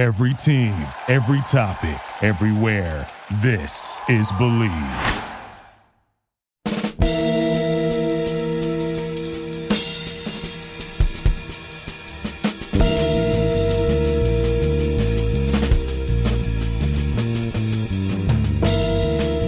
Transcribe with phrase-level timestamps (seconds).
[0.00, 0.72] Every team,
[1.08, 3.06] every topic, everywhere.
[3.42, 4.70] This is Believe.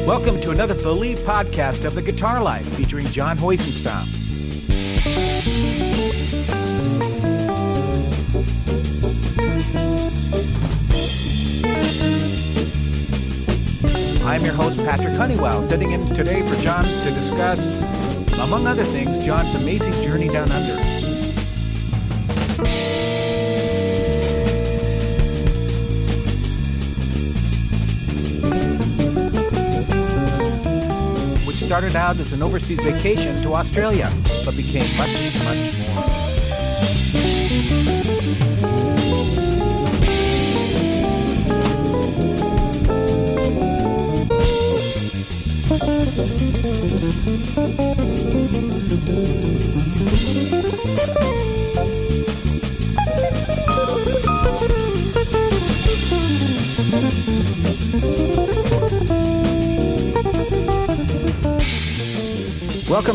[0.07, 4.22] Welcome to another Believe podcast of the Guitar Life featuring John Heusenstam.
[14.33, 17.79] I'm your host, Patrick Honeywell, sitting in today for John to discuss,
[18.41, 20.73] among other things, John's amazing journey down under.
[31.47, 34.11] which started out as an overseas vacation to Australia,
[34.47, 36.32] but became much, much more.
[46.83, 46.91] Welcome,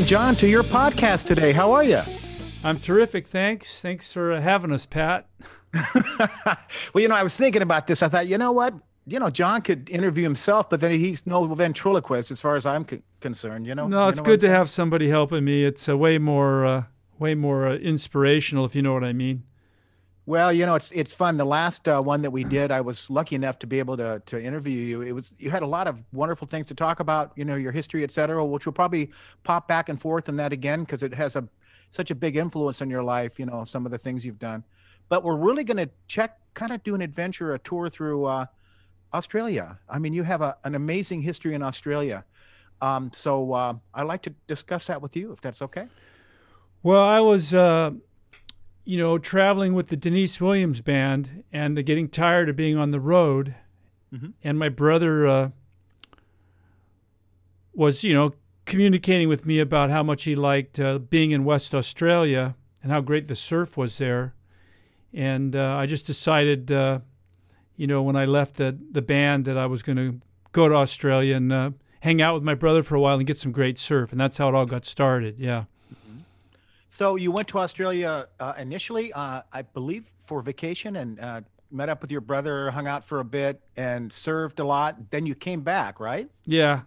[0.05, 1.51] John, to your podcast today.
[1.51, 1.99] How are you?
[2.63, 3.27] I'm terrific.
[3.27, 3.81] Thanks.
[3.81, 5.27] Thanks for having us, Pat.
[5.73, 8.01] well, you know, I was thinking about this.
[8.01, 8.75] I thought, you know what?
[9.09, 12.83] You know, John could interview himself, but then he's no ventriloquist as far as I'm
[12.83, 13.65] con- concerned.
[13.65, 13.87] You know.
[13.87, 15.63] No, You it's know good to have somebody helping me.
[15.63, 16.83] It's a way more, uh,
[17.17, 19.43] way more uh, inspirational, if you know what I mean.
[20.25, 21.37] Well, you know, it's it's fun.
[21.37, 24.21] The last uh, one that we did, I was lucky enough to be able to
[24.25, 25.01] to interview you.
[25.01, 27.31] It was you had a lot of wonderful things to talk about.
[27.37, 29.11] You know, your history, et cetera, which will probably
[29.45, 31.47] pop back and forth in that again because it has a
[31.91, 33.39] such a big influence on your life.
[33.39, 34.65] You know, some of the things you've done.
[35.07, 38.47] But we're really going to check, kind of do an adventure, a tour through uh,
[39.13, 39.79] Australia.
[39.89, 42.25] I mean, you have a, an amazing history in Australia.
[42.81, 45.87] Um, so uh, I'd like to discuss that with you, if that's okay.
[46.83, 47.91] Well, I was, uh,
[48.85, 52.99] you know, traveling with the Denise Williams band and getting tired of being on the
[52.99, 53.55] road.
[54.13, 54.33] Mhm.
[54.43, 55.49] And my brother uh,
[57.73, 58.33] was, you know,
[58.65, 63.01] communicating with me about how much he liked uh, being in West Australia and how
[63.01, 64.33] great the surf was there.
[65.13, 66.99] And uh, I just decided, uh,
[67.77, 70.19] you know, when I left the, the band that I was going to
[70.51, 71.71] go to Australia and uh,
[72.01, 74.11] hang out with my brother for a while and get some great surf.
[74.11, 75.39] And that's how it all got started.
[75.39, 75.65] Yeah.
[76.89, 81.89] So you went to Australia uh, initially, uh, I believe, for vacation, and uh, met
[81.89, 85.11] up with your brother, hung out for a bit, and served a lot.
[85.11, 86.29] Then you came back, right?
[86.45, 86.81] Yeah.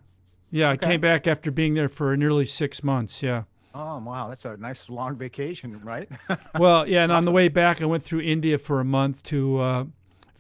[0.50, 0.70] Yeah.
[0.70, 0.86] Okay.
[0.86, 3.22] I came back after being there for nearly six months.
[3.22, 3.44] Yeah.
[3.72, 6.08] Oh wow, that's a nice long vacation, right?
[6.58, 7.04] Well, yeah.
[7.04, 9.84] And on the way back, I went through India for a month to uh,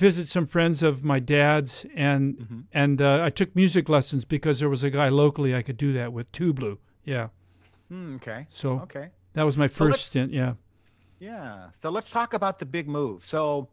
[0.00, 1.84] visit some friends of my dad's.
[1.94, 2.64] And, Mhm.
[2.72, 5.92] and uh, I took music lessons because there was a guy locally I could do
[5.92, 6.78] that with, tabla.
[7.04, 7.28] Yeah.
[7.88, 10.32] Hmm, okay, So okay, that was my So 1st stint.
[10.32, 10.54] Yeah.
[11.18, 11.70] yeah.
[11.72, 13.24] So let's talk about the big move.
[13.24, 13.68] So.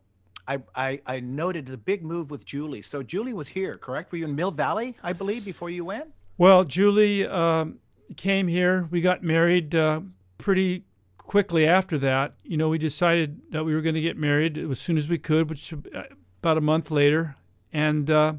[0.50, 2.82] I, I, I noted the big move with Julie.
[2.82, 4.14] So Julie was here, correct?
[4.14, 6.08] Were you in Mill Valley, I believe, before you went?
[6.38, 7.80] Well, Julie um,
[8.16, 8.88] came here.
[8.90, 10.00] We got married uh,
[10.38, 10.86] pretty
[11.18, 12.36] quickly after that.
[12.46, 15.18] You know, we decided that we were going to get married as soon as we
[15.18, 16.04] could, which uh,
[16.40, 17.36] about a month later,
[17.72, 18.34] and uh,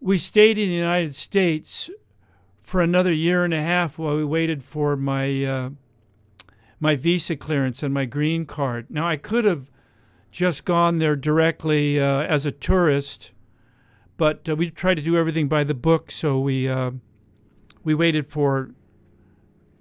[0.00, 1.90] we stayed in the United States
[2.60, 5.70] for another year and a half while we waited for my uh,
[6.80, 8.86] my visa clearance and my green card.
[8.90, 9.70] Now, I could have
[10.30, 13.30] just gone there directly uh, as a tourist
[14.16, 16.10] but uh, we tried to do everything by the book.
[16.10, 16.92] So we uh,
[17.82, 18.70] we waited for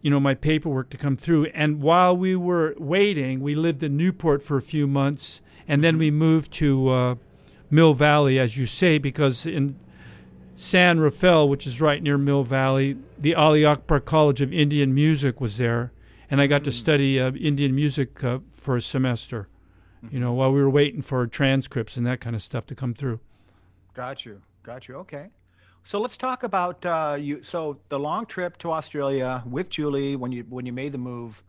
[0.02, 3.98] you know my paperwork to come through, and while we were waiting, we lived in
[3.98, 7.16] Newport for a few months, and then we moved to uh,
[7.70, 9.78] Mill Valley, as you say, because in
[10.56, 15.42] San Rafael, which is right near Mill Valley, the Ali Akbar College of Indian Music
[15.42, 15.92] was there,
[16.30, 19.48] and I got to study uh, Indian music uh, for a semester.
[20.12, 22.94] You know, while we were waiting for transcripts and that kind of stuff to come
[22.94, 23.22] through.
[23.94, 24.42] Got you.
[24.62, 24.96] Got you.
[24.96, 25.30] Okay.
[25.82, 27.44] So let's talk about uh, you.
[27.44, 31.44] So the long trip to Australia with Julie when you when you made the move,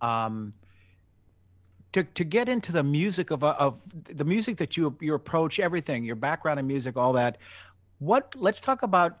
[0.00, 0.52] um,
[1.92, 5.58] to to get into the music of uh, of the music that you you approach
[5.58, 7.38] everything, your background in music, all that.
[7.98, 8.34] What?
[8.36, 9.18] Let's talk about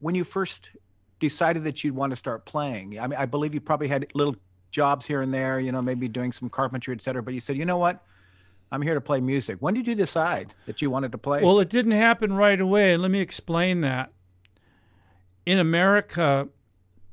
[0.00, 0.70] when you first
[1.18, 3.00] decided that you'd want to start playing.
[3.00, 4.36] I mean, I believe you probably had little
[4.70, 7.22] jobs here and there, you know, maybe doing some carpentry, et cetera.
[7.22, 8.04] But you said, you know what?
[8.70, 9.56] I'm here to play music.
[9.60, 11.42] When did you decide that you wanted to play?
[11.42, 14.12] Well, it didn't happen right away, let me explain that.
[15.46, 16.48] In America,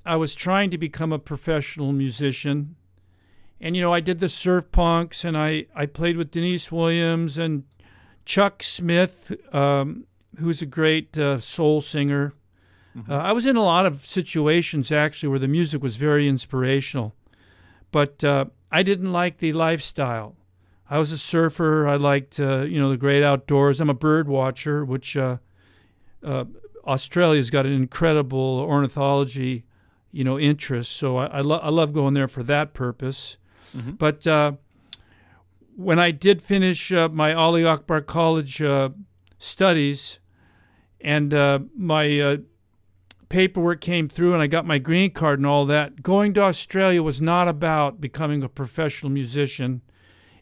[0.06, 2.76] I was trying to become a professional musician,
[3.60, 7.38] and you know I did the surf punks, and I I played with Denise Williams
[7.38, 7.64] and
[8.26, 10.06] Chuck Smith, um,
[10.40, 12.34] who's a great uh, soul singer.
[13.10, 17.14] Uh, I was in a lot of situations actually where the music was very inspirational,
[17.92, 20.38] but uh, I didn't like the lifestyle.
[20.90, 21.88] I was a surfer.
[21.88, 23.82] I liked uh, you know the great outdoors.
[23.82, 25.38] I'm a bird watcher, which uh,
[26.24, 26.46] uh,
[26.86, 29.66] Australia's got an incredible ornithology
[30.12, 30.94] you know interest.
[30.94, 33.38] So I I, lo- I love going there for that purpose.
[33.98, 34.54] But uh,
[35.76, 38.90] when I did finish uh, my Ali Akbar College uh,
[39.38, 40.20] studies,
[41.02, 42.38] and uh, my uh,
[43.30, 47.04] paperwork came through, and I got my green card and all that, going to Australia
[47.04, 49.82] was not about becoming a professional musician.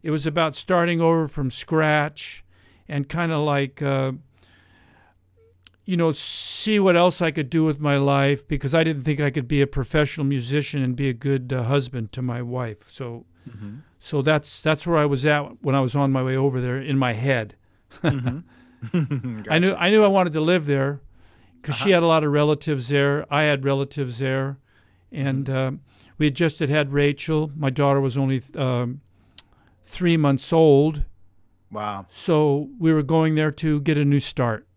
[0.02, 2.44] It was about starting over from scratch
[2.88, 3.82] and kind of like.
[5.86, 9.04] Uh, you know, see what else I could do with my life because I didn't
[9.04, 12.42] think I could be a professional musician and be a good uh, husband to my
[12.42, 12.90] wife.
[12.90, 13.26] So,
[14.00, 16.80] so that's that's where I was at when I was on my way over there
[16.82, 17.56] in my head.
[18.04, 21.02] I knew I knew I wanted to live there
[21.62, 23.26] because she had a lot of relatives there.
[23.34, 24.58] I had relatives there,
[25.12, 25.80] and um,
[26.18, 27.52] we had just had had Rachel.
[27.56, 29.02] My daughter was only um,
[29.84, 31.04] three months old,
[31.72, 32.06] Wow.
[32.10, 34.68] so we were going there to get a new start.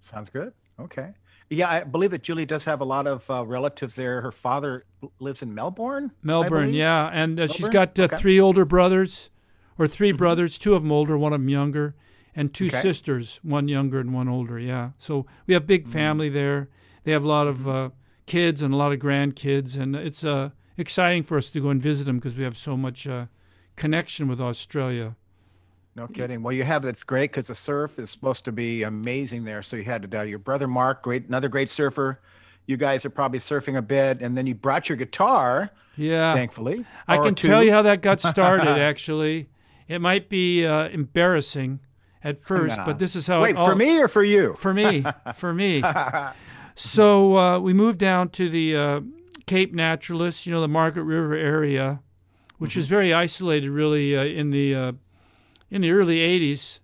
[0.00, 0.52] Sounds good.
[0.78, 1.12] Okay.
[1.50, 4.20] Yeah, I believe that Julie does have a lot of uh, relatives there.
[4.20, 4.84] Her father
[5.20, 6.10] lives in Melbourne.
[6.22, 7.72] Melbourne, yeah, and uh, she's Melbourne?
[7.72, 8.14] got uh, Okay.
[8.14, 8.20] Mm-hmm.
[8.22, 9.30] three older brothers,
[9.78, 10.58] or 3 brothers.
[10.58, 11.94] Two of them older, one of them younger,
[12.34, 12.80] and two Okay.
[12.80, 14.58] sisters, one younger and one older.
[14.58, 15.66] Yeah, so we have Mm.
[15.68, 16.68] big family there.
[17.04, 17.68] They have a lot of Mm-hmm.
[17.68, 17.88] uh,
[18.26, 21.80] kids and a lot of grandkids, and it's uh, exciting for us to go and
[21.80, 23.26] visit them because we have so much uh,
[23.76, 25.14] connection with Australia.
[25.96, 26.42] No kidding.
[26.42, 29.62] Well, you have that's great because the surf is supposed to be amazing there.
[29.62, 32.20] So you had to uh, your brother Mark, great, another great surfer.
[32.66, 36.84] You guys are probably surfing a bit, and then you brought your guitar, Yeah, thankfully.
[37.06, 37.46] I can two.
[37.46, 38.66] tell you how that got started.
[38.80, 39.48] actually,
[39.86, 41.80] it might be uh, embarrassing
[42.24, 42.86] at first, Nah.
[42.86, 43.42] but this is how.
[43.42, 44.54] Wait it all, for me or for you?
[44.58, 45.04] for me,
[45.34, 45.82] for me.
[46.76, 49.00] So uh, we moved down to the uh,
[49.46, 52.00] Cape Naturaliste, you know, the Margaret River area,
[52.58, 54.92] which is very isolated, really, uh, in the uh,
[55.74, 56.78] in the early '80s.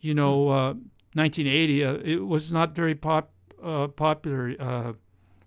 [0.00, 0.74] You know, uh,
[1.14, 1.84] 1980.
[1.84, 3.30] Uh, it was not very pop
[3.62, 4.92] uh, popular uh,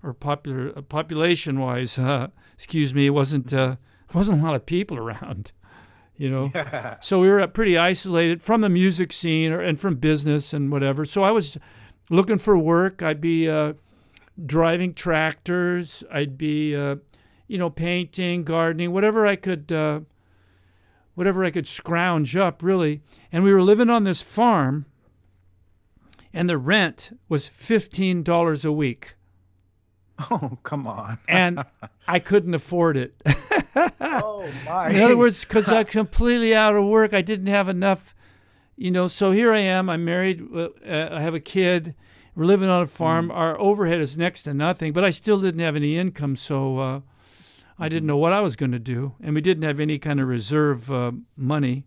[0.02, 2.00] or popular uh, population wise.
[2.08, 3.76] Uh, excuse me, it wasn't uh,
[4.14, 5.52] wasn't a lot of people around.
[6.20, 10.52] You know, so we were pretty isolated from the music scene or, and from business
[10.52, 11.06] and whatever.
[11.06, 11.60] So I was
[12.10, 13.04] looking for work.
[13.04, 13.74] I'd be uh,
[14.44, 16.04] driving tractors.
[16.12, 16.96] I'd be, uh,
[17.48, 20.00] you know, painting, gardening, whatever I could, uh,
[21.18, 23.02] whatever I could scrounge up, really.
[23.32, 24.86] And we were living on this farm,
[26.32, 29.16] and the rent was fifteen dollars a week,
[30.30, 31.18] Oh, come on.
[31.28, 31.64] and
[32.08, 33.16] I couldn't afford it.
[34.00, 34.90] Oh my.
[34.92, 38.14] In other words, because I'm completely out of work, I didn't have enough,
[38.76, 39.08] you know.
[39.08, 39.90] So here I am.
[39.90, 40.48] I'm married.
[40.56, 41.96] Uh, I have a kid.
[42.36, 43.32] We're living on a farm.
[43.32, 47.00] Our overhead is next to nothing, but I still didn't have any income, so uh,
[47.80, 50.20] I didn't know what I was going to do, and we didn't have any kind
[50.20, 51.86] of reserve uh, money.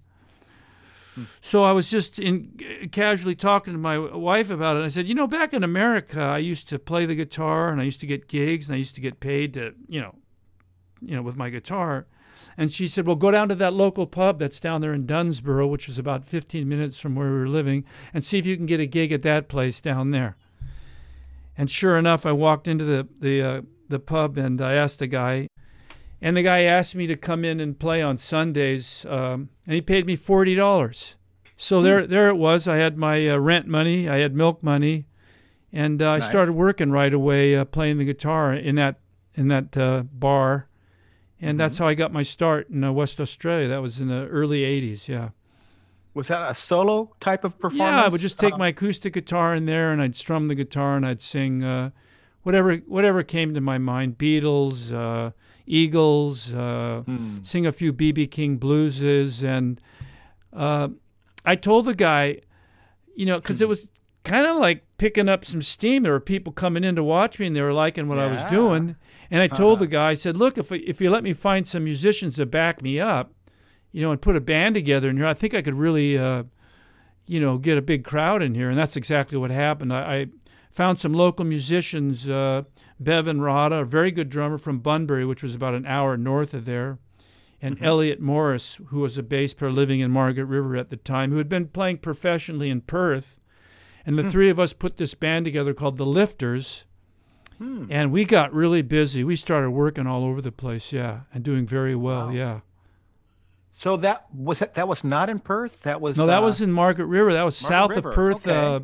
[1.40, 4.84] So I was just in casually talking to my wife about it.
[4.84, 7.84] I said, you know, back in America, I used to play the guitar, and I
[7.84, 10.14] used to get gigs, and I used to get paid to, you know,
[11.00, 12.06] you know, with my guitar.
[12.56, 15.66] And she said, Well, go down to that local pub that's down there in Dunsborough,
[15.66, 18.66] which is about 15 minutes from where we were living, and see if you can
[18.66, 20.36] get a gig at that place down there.
[21.58, 25.06] And sure enough, I walked into the, the, uh, the pub and I asked the
[25.06, 25.48] guy,
[26.22, 29.80] and the guy asked me to come in and play on Sundays, um, and he
[29.80, 31.14] paid me $40.
[31.56, 32.66] So there, there it was.
[32.68, 35.06] I had my uh, rent money, I had milk money,
[35.72, 38.98] and uh, I started working right away uh, playing the guitar in that
[39.36, 40.68] in that uh, bar,
[41.40, 43.68] and that's how I got my start in uh, West Australia.
[43.68, 45.06] That was in the early '80s.
[45.06, 45.28] Yeah,
[46.12, 47.98] Was that a solo type of performance?
[47.98, 48.04] yeah.
[48.04, 50.96] I would just take Uh, my acoustic guitar in there, and I'd strum the guitar,
[50.96, 51.90] and I'd sing uh,
[52.42, 55.30] whatever whatever came to my mind: Beatles, uh,
[55.70, 57.42] Eagles, uh, hmm.
[57.42, 59.80] sing a few BB King blueses, and
[60.52, 60.88] uh,
[61.44, 62.40] I told the guy,
[63.14, 63.88] you know, because it was
[64.24, 66.02] kind of like picking up some steam.
[66.02, 68.42] There were people coming in to watch me, and they were liking what I was
[68.50, 68.96] doing.
[69.30, 71.84] And I told the guy, I said, "Look, if if you let me find some
[71.84, 73.32] musicians to back me up,
[73.92, 76.42] you know, and put a band together in here, I think I could really, uh,
[77.26, 79.92] you know, get a big crowd in here." And that's exactly what happened.
[79.92, 80.26] I, I
[80.72, 82.28] found some local musicians.
[82.28, 82.64] Uh,
[83.00, 86.66] Bevan Rada, a very good drummer from Bunbury, which was about an hour north of
[86.66, 86.98] there,
[87.62, 91.30] and Elliot Morris, who was a bass player living in Margaret River at the time,
[91.30, 93.36] who had been playing professionally in Perth.
[94.06, 96.84] And the three of us put this band together called the Lifters.
[97.58, 99.22] and we got really busy.
[99.24, 102.60] We started working all over the place, yeah, and doing very well, yeah.
[103.70, 104.74] So that was it.
[104.74, 105.82] That was not in Perth.
[105.82, 107.32] That was No, that uh, was in Margaret River.
[107.32, 108.48] That was Margaret south River, of Perth.
[108.48, 108.56] okay.
[108.76, 108.80] Uh,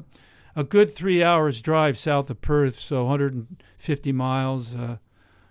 [0.54, 3.06] a good three hours drive south of Perth, so
[3.76, 4.96] 150 miles, uh,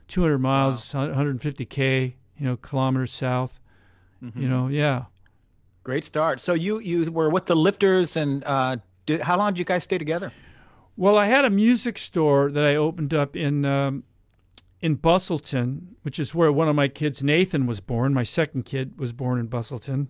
[0.08, 3.60] 200 miles, 150k, you know, kilometers south.
[4.24, 4.42] Mm-hmm.
[4.42, 5.06] You know, yeah.
[5.84, 6.42] great start.
[6.42, 9.84] So you you were with the Lifters, and uh, did how long did you guys
[9.84, 10.32] stay together?
[10.98, 14.04] Well, I had a music store that I opened up in um,
[14.82, 18.14] in Busselton, which is where one of my kids, Nathan, was born.
[18.14, 20.08] My second kid was born in Busselton.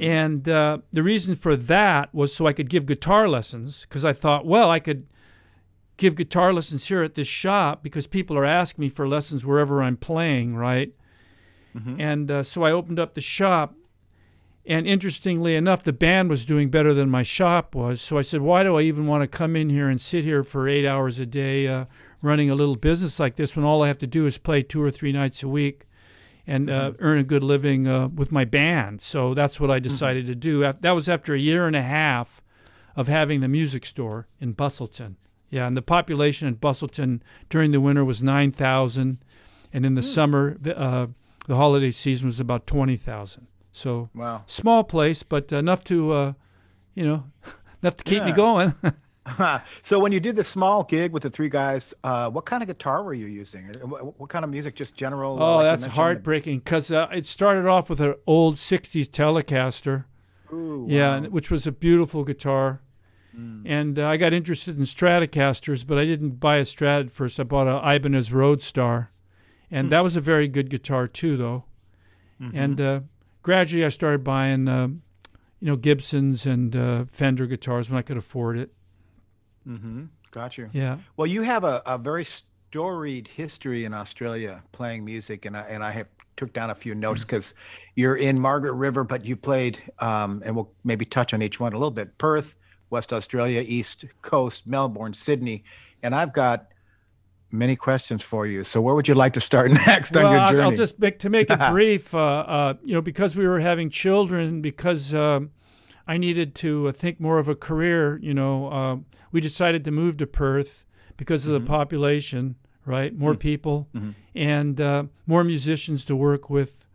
[0.00, 4.12] And uh, the reason for that was so I could give guitar lessons because I
[4.12, 5.06] thought, well, I could
[5.96, 9.82] give guitar lessons here at this shop because people are asking me for lessons wherever
[9.82, 10.92] I'm playing, right?
[12.00, 13.74] And uh, so I opened up the shop.
[14.66, 18.00] And interestingly enough, the band was doing better than my shop was.
[18.00, 20.42] So I said, why do I even want to come in here and sit here
[20.42, 21.84] for eight hours a day uh,
[22.22, 24.82] running a little business like this when all I have to do is play two
[24.82, 25.84] or three nights a week
[26.46, 29.02] and uh, earn a good living uh, with my band?
[29.02, 30.60] So that's what I decided to do.
[30.60, 32.40] That was after a year and a half
[32.96, 35.16] of having the music store in Busselton.
[35.54, 39.18] Yeah, and the population in Busselton during the winter was 9,000.
[39.72, 41.06] And in the summer, the, uh,
[41.46, 43.46] the holiday season was about 20,000.
[43.70, 44.42] So Wow.
[44.46, 46.32] small place, but enough to, uh,
[46.96, 47.24] you know,
[47.82, 48.74] enough to keep me going.
[49.82, 52.66] so when you did the small gig with the three guys, uh, what kind of
[52.66, 53.64] guitar were you using?
[53.80, 54.74] What, what kind of music?
[54.74, 55.40] Just general?
[55.40, 60.06] oh, like that's heartbreaking because uh, it started off with an old 60s Telecaster.
[60.52, 61.26] Ooh, Yeah, wow.
[61.28, 62.80] which was a beautiful guitar.
[63.66, 67.40] And uh, I got interested in Stratocasters, but I didn't buy a Strat at first.
[67.40, 69.08] I bought a Ibanez Roadstar,
[69.70, 71.64] and that was a very good guitar too, though.
[72.52, 73.00] And uh,
[73.42, 78.16] gradually, I started buying, uh, you know, Gibsons and uh, Fender guitars when I could
[78.16, 78.72] afford it.
[79.66, 80.04] Mm-hmm.
[80.30, 80.68] Got you.
[80.72, 80.98] Yeah.
[81.16, 85.82] Well, you have a, a very storied history in Australia playing music, and I and
[85.82, 87.54] I have took down a few notes because
[87.94, 91.72] you're in Margaret River, but you played, um, and we'll maybe touch on each one
[91.72, 92.18] a little bit.
[92.18, 92.56] Perth,
[92.94, 95.64] West Australia, East Coast, Melbourne, Sydney,
[96.00, 96.68] and I've got
[97.50, 98.62] many questions for you.
[98.62, 100.62] So where would you like to start next on your journey?
[100.62, 102.14] I'll just make to make it brief.
[102.14, 105.50] Uh, uh, you know, because we were having children, because um,
[106.06, 108.16] I needed to uh, think more of a career.
[108.22, 110.84] You know, um, we decided to move to Perth
[111.16, 112.54] because of the population,
[112.86, 113.12] right?
[113.12, 113.88] More people
[114.36, 116.86] and uh, more musicians to work with.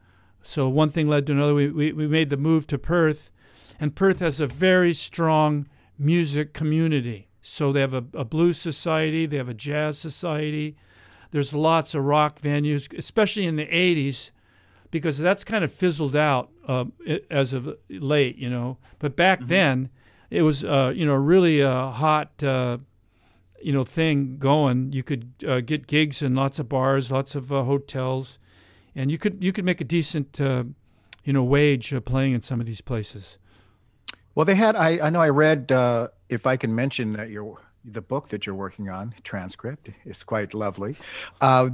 [0.44, 1.54] So one thing led to another.
[1.54, 3.32] We, we we made the move to Perth,
[3.82, 5.68] and Perth has a very strong
[6.00, 7.28] music community.
[7.42, 10.76] So they have a, a blues society, they have a jazz society.
[11.32, 14.32] There's lots of rock venues, especially in the 80s,
[14.90, 16.86] because that's kind of fizzled out uh,
[17.30, 18.78] as of late, you know.
[18.98, 19.90] But back then,
[20.30, 22.80] it was, uh, you know, really a hot, uh,
[23.62, 24.92] you know, thing going.
[24.94, 28.40] You could uh, get gigs in lots of bars, lots of uh, hotels,
[28.96, 30.64] and you could you could make a decent, uh,
[31.24, 33.38] you know, wage uh, playing in some of these places.
[34.36, 34.76] Well, they had.
[34.76, 35.22] I, I know.
[35.22, 35.72] I read.
[35.72, 40.24] Uh, if I can mention that your the book that you're working on, transcript, it's
[40.24, 40.96] quite lovely.
[41.42, 41.70] Uh,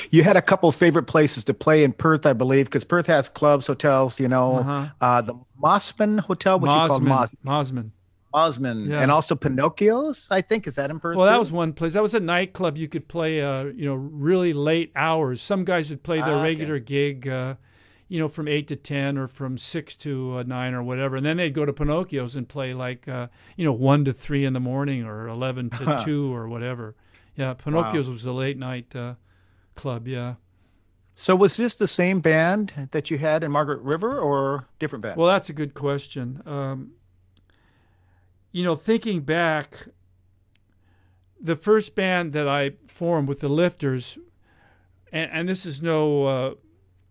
[0.10, 3.28] you had a couple favorite places to play in Perth, I believe, because Perth has
[3.28, 4.20] clubs, hotels.
[4.20, 4.86] You know, Uh-huh.
[5.00, 7.90] uh, the Mossman Hotel, which you called Moss, Mosman.
[8.34, 9.00] Mosman, Yeah.
[9.00, 10.28] and also Pinocchio's.
[10.30, 11.16] I think is that in Perth?
[11.16, 11.94] Well, that was one place.
[11.94, 12.76] That was a nightclub.
[12.76, 15.40] You could play, uh, you know, really late hours.
[15.40, 16.42] Some guys would play their Ah, okay.
[16.42, 17.54] regular gig, uh,
[18.08, 21.26] you know, from eight to ten or from six to uh, nine or whatever, and
[21.26, 24.52] then they'd go to Pinocchio's and play like, uh, you know, one to three in
[24.52, 26.94] the morning or eleven to two or whatever.
[27.34, 29.14] Yeah, Pinocchio's was a late night uh,
[29.74, 30.08] club.
[30.08, 30.34] Yeah.
[31.14, 35.16] So was this the same band that you had in Margaret River, or different band?
[35.16, 36.42] Well, that's a good question.
[36.44, 36.92] Um,
[38.52, 39.88] you know, thinking back,
[41.40, 44.18] the first band that I formed with the Lifters,
[45.12, 46.54] and, and this is no, uh,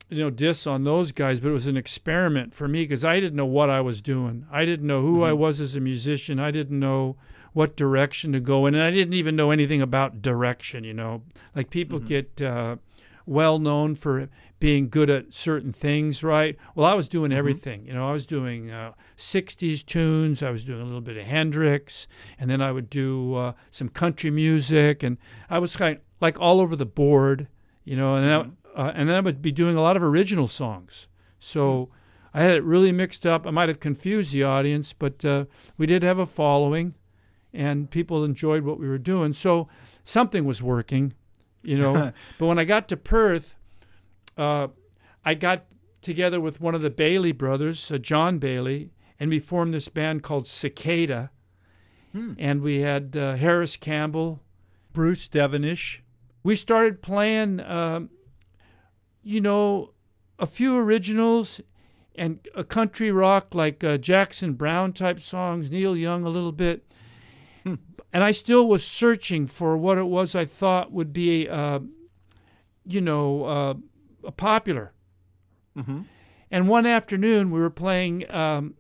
[0.09, 3.19] you know, diss on those guys, but it was an experiment for me because I
[3.19, 4.45] didn't know what I was doing.
[4.51, 6.39] I didn't know who I was as a musician.
[6.39, 7.17] I didn't know
[7.53, 10.83] what direction to go in, and I didn't even know anything about direction.
[10.83, 11.23] You know,
[11.55, 12.41] like people get.
[12.41, 12.77] Uh,
[13.25, 16.57] well known for being good at certain things, right?
[16.75, 17.85] Well, I was doing everything.
[17.85, 21.25] You know, I was doing uh, 60s tunes, I was doing a little bit of
[21.25, 22.07] Hendrix,
[22.39, 25.17] and then I would do uh, some country music, and
[25.49, 27.47] I was kind of like all over the board,
[27.83, 30.03] you know, and, then I, uh, and then I would be doing a lot of
[30.03, 31.07] original songs.
[31.39, 31.89] So
[32.33, 33.47] I had it really mixed up.
[33.47, 35.45] I might have confused the audience, but uh,
[35.77, 36.95] we did have a following,
[37.53, 39.33] and people enjoyed what we were doing.
[39.33, 39.67] So
[40.03, 41.13] something was working
[41.65, 42.13] you know.
[42.39, 43.57] but when I got to Perth,
[44.37, 44.67] uh,
[45.23, 45.65] I got
[46.01, 50.23] together with one of the Bailey brothers, uh, John Bailey, and we formed this band
[50.23, 51.31] called Cicada.
[52.37, 54.41] And we had uh, Harris Campbell
[54.93, 56.01] Bruce Devonish.
[56.43, 58.09] We started playing, um,
[59.25, 59.91] you know,
[60.37, 61.59] a few originals
[62.13, 66.85] and a country rock like uh, Jackson Browne type songs, Neil Young a little bit.
[67.63, 67.75] Hmm.
[68.13, 71.79] And I still was searching for what it was I thought would be, uh,
[72.85, 73.43] you know,
[74.23, 74.93] uh, popular.
[75.75, 76.01] Mm-hmm.
[76.51, 78.75] And one afternoon we were playing um,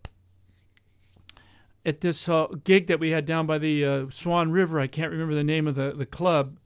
[1.83, 4.79] at this uh, gig that we had down by the uh, Swan River.
[4.79, 6.59] I can't remember the name of the, the club.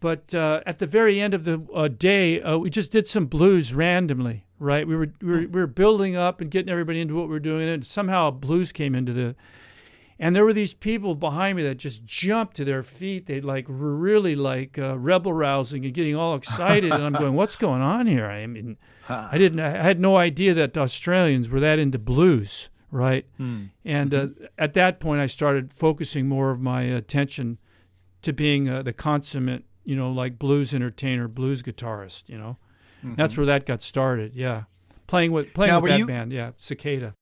[0.00, 3.26] But uh, at the very end of the uh, day, uh, we just did some
[3.26, 4.86] blues randomly, right?
[4.86, 7.40] We were, we were we were building up and getting everybody into what we were
[7.40, 9.36] doing, and somehow blues came into the.
[10.20, 13.26] And there were these people behind me that just jumped to their feet.
[13.26, 16.92] They like were really like uh, rebel rousing and getting all excited.
[16.92, 18.78] and I'm going, "What's going on here?" I mean,
[19.08, 19.60] I didn't.
[19.60, 23.26] I had no idea that Australians were that into blues, right?
[23.36, 23.66] Hmm.
[23.84, 24.26] And uh,
[24.58, 27.58] at that point, I started focusing more of my attention
[28.22, 32.24] to being uh, the consummate, you know, like blues entertainer, blues guitarist.
[32.28, 32.56] You know,
[33.02, 34.34] that's where that got started.
[34.34, 34.64] Yeah,
[35.06, 35.76] playing with playing Mm-hmm.
[35.76, 36.32] Now, with that you- band.
[36.32, 37.14] Yeah, Cicada.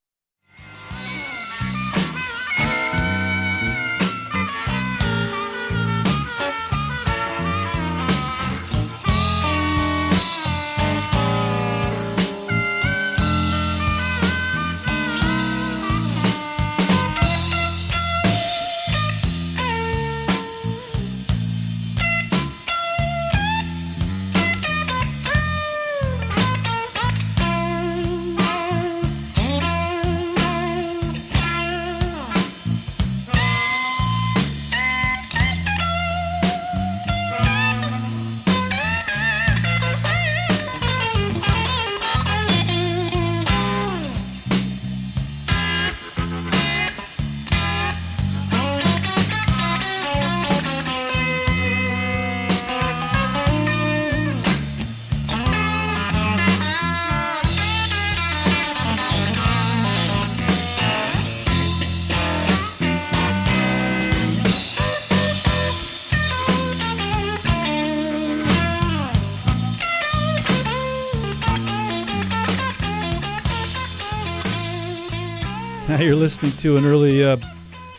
[76.43, 77.35] Listening to an early uh,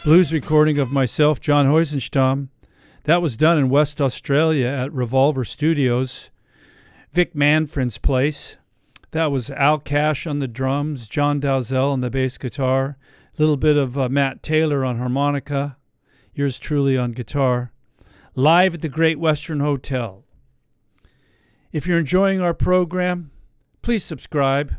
[0.03, 2.49] blues recording of myself, John Heusenstam.
[3.05, 6.29] That was done in West Australia at Revolver Studios,
[7.11, 8.57] Vic Manfred's place.
[9.09, 12.99] That was Al Cash on the drums, John Dalzell on the bass guitar,
[13.35, 15.77] a little bit of uh, Matt Taylor on harmonica,
[16.35, 17.71] yours truly on guitar.
[18.35, 20.23] Live at the Great Western Hotel.
[21.71, 23.31] If you're enjoying our program,
[23.81, 24.75] please subscribe.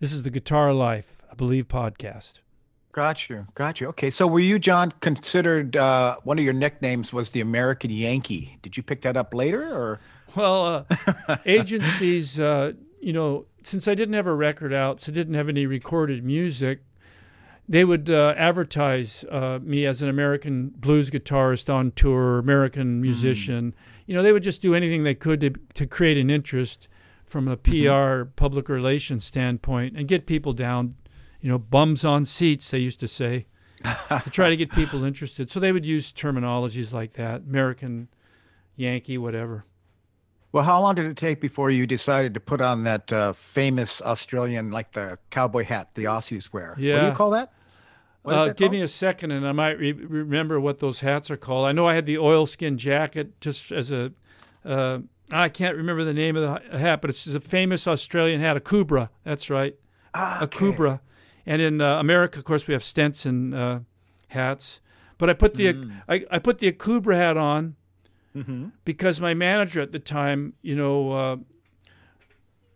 [0.00, 2.41] This is the Guitar Life, I believe, podcast.
[2.92, 3.46] Got you.
[3.54, 3.88] Got you.
[3.88, 4.10] Okay.
[4.10, 8.58] So were you, John, considered uh, one of your nicknames was the American Yankee?
[8.62, 10.00] Did you pick that up later or?
[10.36, 10.86] Well,
[11.26, 15.48] uh, agencies, uh, you know, since I didn't have a record out, so didn't have
[15.48, 16.80] any recorded music,
[17.68, 23.74] they would uh, advertise uh, me as an American blues guitarist on tour, American musician.
[24.06, 26.88] You know, they would just do anything they could to, to create an interest
[27.24, 30.96] from a PR, public relations standpoint, and get people down.
[31.42, 33.46] You know, bums on seats, they used to say,
[33.84, 35.50] to try to get people interested.
[35.50, 38.08] So they would use terminologies like that, American,
[38.76, 39.64] Yankee, whatever.
[40.52, 44.00] Well, how long did it take before you decided to put on that uh, famous
[44.02, 46.76] Australian, like the cowboy hat the Aussies wear?
[46.78, 46.94] Yeah.
[46.94, 47.52] What do you call that?
[48.24, 48.72] Uh, give called?
[48.72, 51.66] me a second, and I might re- remember what those hats are called.
[51.66, 54.12] I know I had the oilskin jacket just as a.
[54.64, 55.00] Uh,
[55.32, 59.08] I can't remember the name of the hat, but it's a famous Australian hat, Akubra.
[59.24, 59.74] That's right,
[60.14, 60.58] Ah, a okay.
[60.66, 61.00] Kubra.
[61.46, 63.80] And in uh, America, of course, we have Stetson uh,
[64.28, 64.80] hats.
[65.18, 66.02] But I put the Mm.
[66.08, 67.76] I, I put the Akubra hat on
[68.34, 68.68] Mm-hmm.
[68.86, 71.36] because my manager at the time, you know, uh,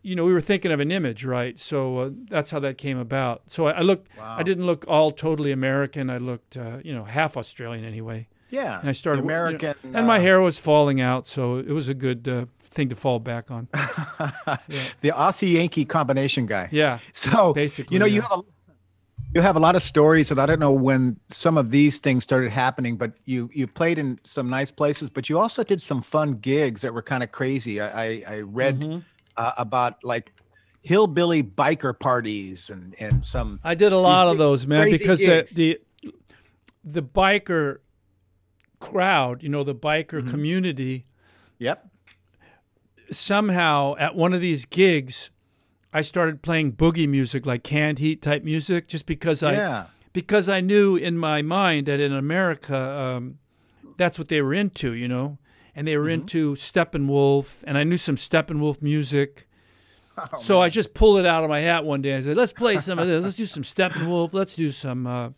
[0.03, 1.57] you know, we were thinking of an image, right?
[1.57, 3.41] So uh, that's how that came about.
[3.47, 4.35] So I, I looked, Wow.
[4.37, 6.09] I didn't look all totally American.
[6.11, 8.27] I looked, uh, you know, half Australian anyway.
[8.51, 8.79] Yeah.
[8.79, 9.75] And I started, the you know, American.
[9.95, 12.95] and my uh, hair was falling out, so it was a good uh, thing to
[12.95, 13.67] fall back on.
[15.01, 16.69] the Aussie Yankee combination guy.
[16.71, 18.41] Yeah, So basically, you know, you have a,
[19.33, 22.23] you have a lot of stories, and I don't know when some of these things
[22.23, 26.01] started happening, but you you played in some nice places, but you also did some
[26.01, 27.79] fun gigs that were kind of crazy.
[27.81, 29.03] I I, I read Mhm.
[29.35, 30.31] uh, about like
[30.81, 33.59] hillbilly biker parties and and some.
[33.63, 35.79] I did a lot of those, man, because the, the
[36.83, 37.79] the biker
[38.79, 40.29] crowd, you know, the biker Mm-hmm.
[40.29, 41.03] community.
[41.59, 41.89] Yep.
[43.09, 45.31] somehow at one of these gigs,
[45.93, 49.85] I started playing boogie music, like canned heat type music, just because I yeah.
[50.13, 53.39] because I knew in my mind that in America, um,
[53.97, 55.37] that's what they were into, you know.
[55.75, 56.21] And they were Mm-hmm.
[56.21, 59.43] into Steppenwolf, and I knew some Steppenwolf music.
[60.33, 62.51] Oh, so I just pulled it out of my hat one day and said, "Let's
[62.51, 63.23] play some of this.
[63.23, 64.33] Let's do some Steppenwolf.
[64.33, 65.29] Let's do some uh,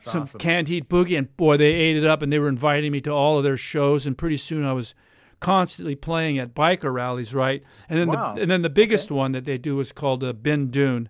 [0.00, 0.38] some awesome.
[0.38, 3.10] canned heat boogie." And boy, they ate it up, and they were inviting me to
[3.10, 4.06] all of their shows.
[4.06, 4.94] And pretty soon, I was
[5.40, 7.62] constantly playing at biker rallies, right?
[7.88, 8.34] And then Wow.
[8.34, 11.08] the and then the biggest one that they do was called uh, Bindoon,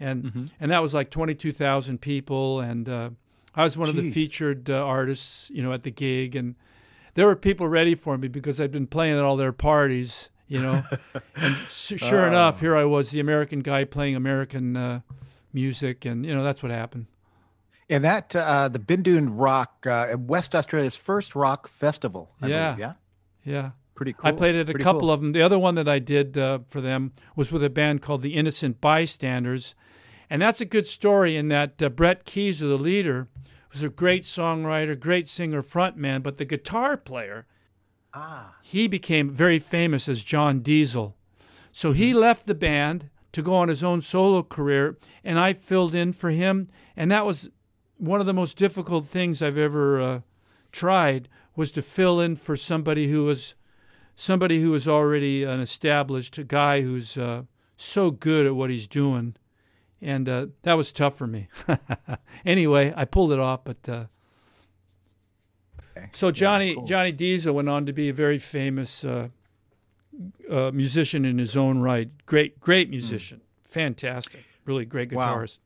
[0.00, 0.46] and Mm-hmm.
[0.60, 3.10] and that was like twenty two thousand people, and uh,
[3.54, 6.54] I was one of the featured uh, artists, you know, at the gig, and
[7.14, 10.60] there were people ready for me because I'd been playing at all their parties, you
[10.60, 10.82] know.
[11.36, 15.00] and sure enough, here I was, the American guy playing American uh,
[15.52, 17.06] music, and you know that's what happened.
[17.88, 22.30] And that uh, the Bindoon Rock, uh, West Australia's first rock festival.
[22.42, 22.66] I Yeah.
[22.72, 22.92] believe, yeah,
[23.44, 23.70] Yeah.
[23.94, 24.28] pretty cool.
[24.28, 25.10] I played at a Pretty couple cool.
[25.12, 25.32] of them.
[25.32, 28.34] The other one that I did uh, for them was with a band called the
[28.34, 29.74] Innocent Bystanders,
[30.30, 33.28] and that's a good story in that uh, Brett Keyser, the leader,
[33.72, 37.46] was a great songwriter, great singer, frontman, but the guitar player,
[38.16, 41.16] Ah, he became very famous as John Diesel.
[41.72, 45.94] So he left the band to go on his own solo career, and I filled
[45.94, 47.48] in for him, and that was
[47.96, 50.20] one of the most difficult things I've ever uh,
[50.70, 53.54] tried was to fill in for somebody who was
[54.16, 57.42] somebody who was already an established guy who's uh,
[57.76, 59.34] so good at what he's doing,
[60.00, 61.48] and uh, that was tough for me.
[62.44, 63.88] anyway, I pulled it off, but.
[63.88, 64.04] Uh,
[65.96, 66.08] okay.
[66.12, 66.84] so Johnny cool.
[66.84, 69.28] Johnny Diesel went on to be a very famous uh,
[70.50, 72.10] uh, musician in his own right.
[72.26, 75.58] Great great musician, fantastic, really great guitarist.
[75.58, 75.64] Wow.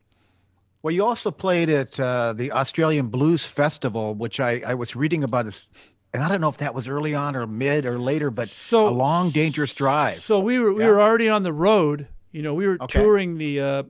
[0.82, 5.24] Well, you also played at uh, the Australian Blues Festival, which I, I was reading
[5.24, 5.46] about.
[5.46, 5.68] This,
[6.14, 8.88] and I don't know if that was early on or mid or later, but So
[8.88, 10.14] a long, dangerous drive.
[10.20, 10.90] So we were we Yeah.
[10.90, 12.06] were already on the road.
[12.30, 12.98] You know, we were Okay.
[13.00, 13.82] touring the uh,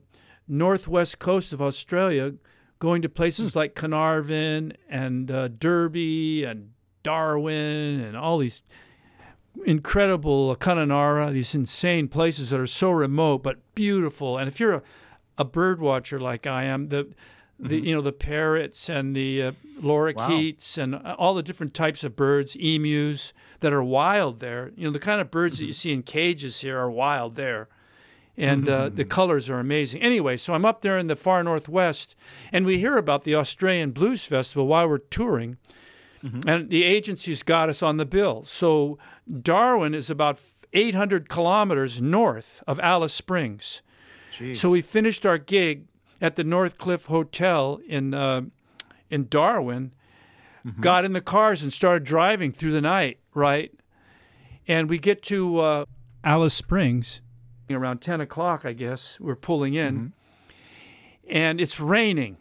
[0.48, 2.34] northwest coast of Australia,
[2.78, 3.58] going to places Hmm.
[3.58, 6.70] like Carnarvon and uh, Derby and
[7.02, 8.62] Darwin and all these
[9.66, 14.38] incredible Kununurra, these insane places that are so remote but beautiful.
[14.38, 14.82] And if you're a,
[15.38, 17.08] a bird watcher like I am, the
[17.58, 17.86] the mm-hmm.
[17.86, 22.14] you know the parrots and the uh, lorikeets and uh, all the different types of
[22.14, 24.72] birds, emus that are wild there.
[24.76, 25.76] You know the kind of birds that you mm-hmm.
[25.76, 27.68] see in cages here are wild there,
[28.36, 29.08] and uh, the mm-hmm.
[29.08, 30.02] colors are amazing.
[30.02, 32.14] Anyway, so I'm up there in the far northwest,
[32.52, 35.56] and we hear about the Australian Blues Festival while we're touring,
[36.46, 38.44] and the agency's got us on the bill.
[38.44, 38.98] So
[39.42, 40.38] Darwin is about
[40.72, 43.82] 800 kilometers north of Alice Springs.
[44.38, 44.56] Jeez.
[44.56, 45.86] So we finished our gig
[46.20, 48.42] at the North Cliff Hotel in uh,
[49.10, 49.92] in Darwin,
[50.80, 53.72] got in the cars and started driving through the night, right?
[54.66, 55.84] And we get to uh,
[56.22, 57.20] Alice Springs
[57.70, 59.18] around 10 o'clock, I guess.
[59.18, 60.12] We're pulling in,
[61.28, 62.36] and it's raining.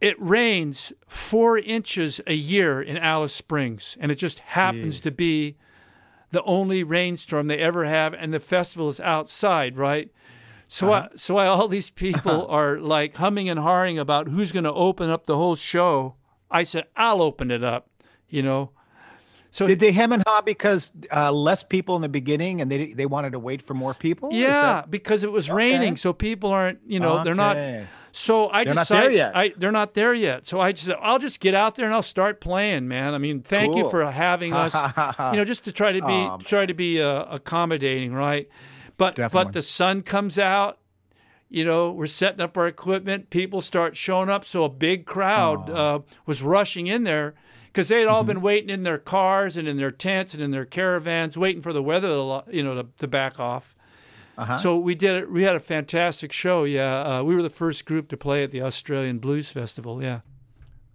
[0.00, 5.04] It rains four inches a year in Alice Springs, and it just happens Jeez.
[5.04, 5.56] to be
[6.30, 10.10] the only rainstorm they ever have, and the festival is outside, right?
[10.68, 11.08] So, uh-huh.
[11.12, 14.72] I, so I, all these people are like humming and hawing about who's going to
[14.72, 16.16] open up the whole show.
[16.50, 17.88] I said, I'll open it up,
[18.28, 18.70] you know.
[19.50, 22.92] So Did they hem and haw because uh, less people in the beginning, and they
[22.92, 24.30] they wanted to wait for more people?
[24.32, 27.56] Yeah, that- because it was raining, so people aren't, you know, they're not.
[28.12, 29.20] So I They're decided.
[29.20, 30.46] I, they're not there yet.
[30.46, 33.12] So I just I'll just get out there and I'll start playing, man.
[33.12, 34.74] I mean, thank you for having us.
[35.32, 38.48] you know, just to try to be Aw, try to be uh, accommodating, right?
[38.96, 39.44] But Definitely.
[39.44, 40.78] but the sun comes out.
[41.50, 43.28] You know, we're setting up our equipment.
[43.28, 47.34] People start showing up, so a big crowd uh, was rushing in there
[47.76, 48.14] because they had Mm-hmm.
[48.14, 51.60] all been waiting in their cars and in their tents and in their caravans, waiting
[51.60, 53.76] for the weather, to, you know, to, to back off.
[54.38, 54.56] Uh-huh.
[54.56, 55.30] So we did it.
[55.30, 56.64] We had a fantastic show.
[56.64, 60.02] Yeah, uh, we were the first group to play at the Australian Blues Festival.
[60.02, 60.20] Yeah,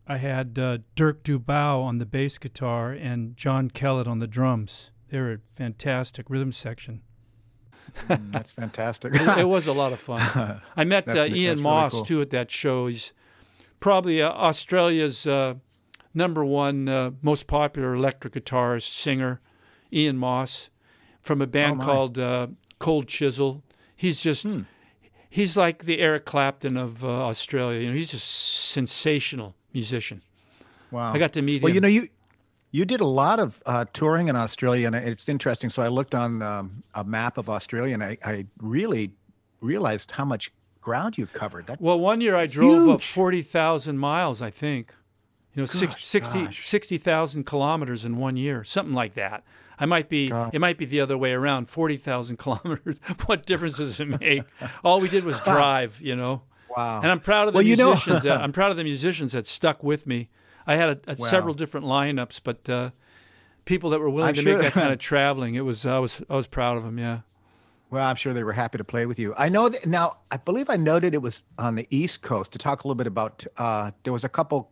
[0.07, 4.89] I had uh, Dirk Dubow on the bass guitar and John Kellett on the drums.
[5.09, 7.01] They were a fantastic rhythm section.
[8.07, 9.13] Mm, That's fantastic.
[9.15, 10.21] It, it was a lot of fun.
[10.75, 12.05] I met uh, That's- that's Ian really Moss cool.
[12.05, 12.87] too at that show.
[12.87, 13.11] He's
[13.79, 15.55] probably uh, Australia's uh,
[16.13, 19.39] number one uh, most popular electric guitarist singer,
[19.93, 20.69] Ian Moss,
[21.21, 22.47] from a band Oh, called uh,
[22.79, 23.63] Cold Chisel.
[23.95, 24.61] He's just Hmm.
[25.29, 27.79] he's like the Eric Clapton of uh, Australia.
[27.81, 30.21] You know, he's a sensational musician.
[30.91, 31.13] wow.
[31.13, 31.81] I got to meet Well, him.
[31.81, 32.07] Well, you know, you
[32.73, 35.69] you did a lot of uh, touring in Australia, and it's interesting.
[35.69, 39.11] So I looked on um, a map of Australia, and I, I really
[39.59, 41.67] realized how much ground you covered.
[41.67, 43.03] That Well, one year I drove huge.
[43.03, 44.93] 40,000 miles, I think.
[45.53, 49.43] You know, Gosh, 60 60,000 kilometers in one year, something like that.
[49.79, 50.51] I might be, God.
[50.53, 52.97] it might be the other way around, 40,000 kilometers.
[53.25, 54.43] what difference does it make?
[54.83, 56.43] All we did was drive, you know.
[56.77, 57.01] wow.
[57.01, 58.23] And I'm proud of the Well, you know- musicians.
[58.23, 60.29] that, I'm proud of the musicians that stuck with me.
[60.67, 61.27] I had a, a Wow.
[61.27, 62.91] several different lineups, but uh,
[63.65, 65.85] people that were willing I'm to sure make that that- kind of traveling, it was
[65.85, 66.97] I was I was proud of them.
[66.99, 67.21] Yeah.
[67.89, 69.33] Well, I'm sure they were happy to play with you.
[69.37, 70.19] I know that now.
[70.31, 72.53] I believe I noted it was on the East Coast.
[72.53, 74.71] To talk a little bit about, uh, there was a couple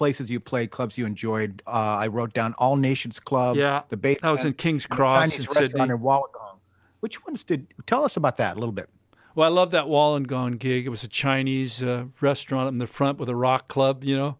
[0.00, 1.62] places you played, clubs you enjoyed.
[1.66, 1.70] Uh,
[2.04, 3.56] I wrote down All Nations Club.
[3.56, 4.18] Yeah, the base.
[4.22, 5.94] that was in King's Cross Chinese in restaurant Sydney.
[5.94, 6.56] in Wollongong.
[7.00, 7.66] Which ones did?
[7.86, 8.88] Tell us about that a little bit.
[9.34, 10.86] Well, I love that Wollongong gig.
[10.86, 14.38] It was a Chinese uh, restaurant in the front with a rock club, you know,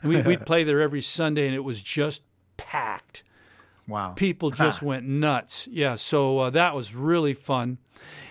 [0.00, 2.22] and we, we'd play there every Sunday, and it was just
[2.56, 3.24] packed.
[3.88, 4.12] Wow.
[4.12, 5.66] people just went nuts.
[5.68, 7.78] Yeah, so uh, that was really fun.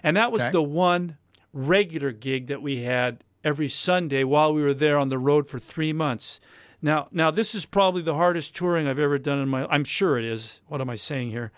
[0.02, 0.52] And that was Okay.
[0.52, 1.18] the one
[1.52, 5.60] regular gig that we had every Sunday while we were there on the road for
[5.60, 6.40] 3 months.
[6.82, 10.18] Now, now this is probably the hardest touring I've ever done in my I'm sure
[10.18, 10.62] it is.
[10.68, 11.52] What am I saying here?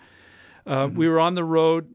[0.66, 1.94] Uh, We were on the road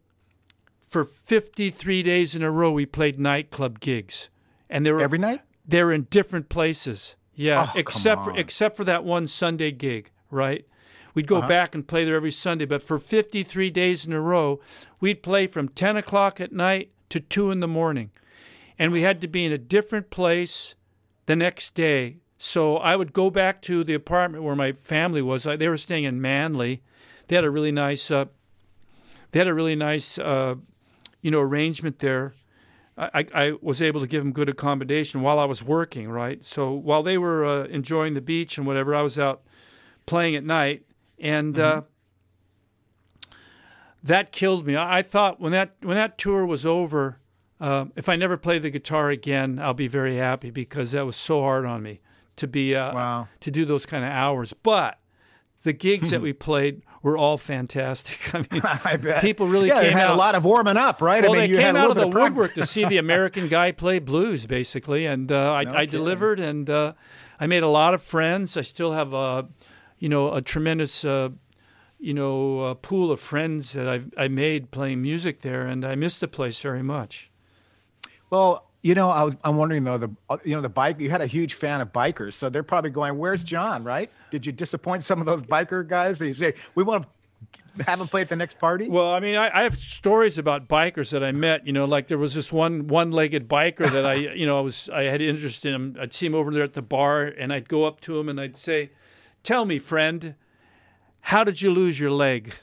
[0.87, 2.71] for 53 days in a row.
[2.71, 4.29] We played nightclub gigs.
[4.69, 5.41] And they were Every night.
[5.67, 7.15] they're in different places.
[7.35, 10.65] Yeah, Oh, except for except for that one Sunday gig, right?
[11.13, 11.47] We'd go Uh-huh.
[11.47, 14.59] back and play there every Sunday, but for 53 days in a row,
[14.99, 18.11] we'd play from 10 o'clock at night to 2 in the morning.
[18.79, 20.75] And we had to be in a different place
[21.27, 22.17] the next day.
[22.37, 25.43] So I would go back to the apartment where my family was.
[25.43, 26.83] They were staying in Manly.
[27.27, 28.25] They had a really nice, uh,
[29.31, 30.55] they had a really nice, uh,
[31.21, 32.35] you know, arrangement there.
[32.99, 36.43] I, I was able to give them good accommodation while I was working, right?
[36.43, 39.43] So while they were uh, enjoying the beach and whatever, I was out
[40.07, 40.83] playing at night,
[41.19, 41.81] and uh,
[44.03, 44.75] that killed me.
[44.75, 47.19] I, I thought when that when that tour was over,
[47.61, 51.15] uh, if I never play the guitar again, I'll be very happy because that was
[51.15, 51.99] so hard on me
[52.37, 53.27] to be uh, Wow.
[53.41, 54.53] to do those kind of hours.
[54.53, 54.99] But
[55.63, 58.33] the gigs that we played were all fantastic.
[58.33, 60.15] I mean, I people really yeah, came had out.
[60.15, 61.23] a lot of warming up, right?
[61.23, 62.29] Well, I mean, they you came out of the practice.
[62.37, 66.39] woodwork to see the American guy play blues, basically, and uh, I, No I delivered,
[66.39, 66.93] and uh,
[67.39, 68.55] I made a lot of friends.
[68.55, 69.47] I still have a,
[69.99, 71.29] you know, a tremendous, uh,
[71.99, 75.95] you know, uh, pool of friends that I've I made playing music there, and I
[75.95, 77.31] miss the place very much.
[78.29, 80.99] Well, you know, I was, I'm wondering though, the uh, you know the bike.
[80.99, 84.09] You had a huge fan of bikers, so they're probably going, "Where's John?" Right?
[84.31, 86.19] Did you disappoint some of those biker guys?
[86.19, 87.05] They say, "We want
[87.77, 90.37] to have him play at the next party." Well, I mean, I, I have stories
[90.37, 91.65] about bikers that I met.
[91.65, 94.89] You know, like there was this one one-legged biker that I, you know, I was
[94.89, 95.97] I had interest in him.
[95.99, 98.39] I'd see him over there at the bar, and I'd go up to him and
[98.39, 98.91] I'd say,
[99.43, 100.35] "Tell me, friend,
[101.21, 102.53] how did you lose your leg?"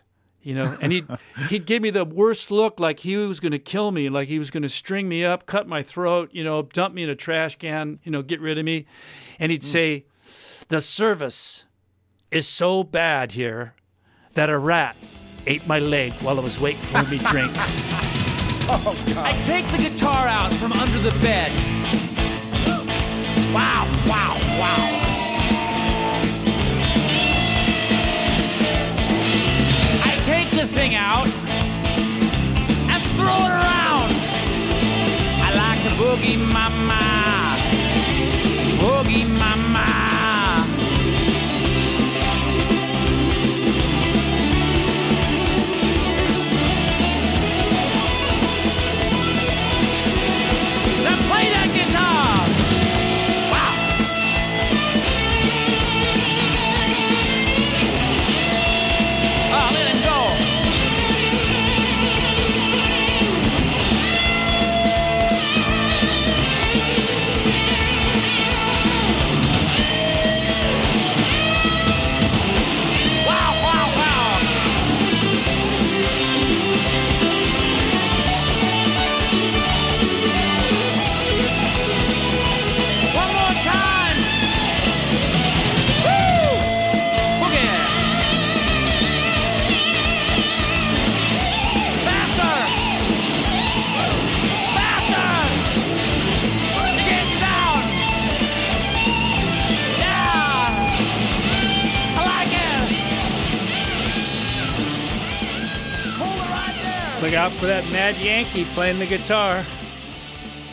[0.45, 1.07] You know, and he'd
[1.49, 4.39] he'd give me the worst look, like he was going to kill me, like he
[4.39, 7.17] was going to string me up, cut my throat, you know, dump me in a
[7.17, 8.87] trash can, you know, get rid of me,
[9.39, 9.65] and he'd mm.
[9.65, 10.05] say,
[10.69, 11.65] "The service
[12.31, 13.75] is so bad here
[14.35, 14.97] that a rat
[15.47, 17.51] ate my leg while I was waiting for me to drink."
[18.67, 21.53] Oh, I take the guitar out from under the bed.
[23.53, 25.04] Wow, wow, wow.
[30.65, 31.29] The thing out
[32.89, 34.11] and throw it around.
[35.45, 36.99] I like the boogie mama.
[36.99, 37.14] Boogie
[108.05, 109.65] mad Yankee playing the guitar.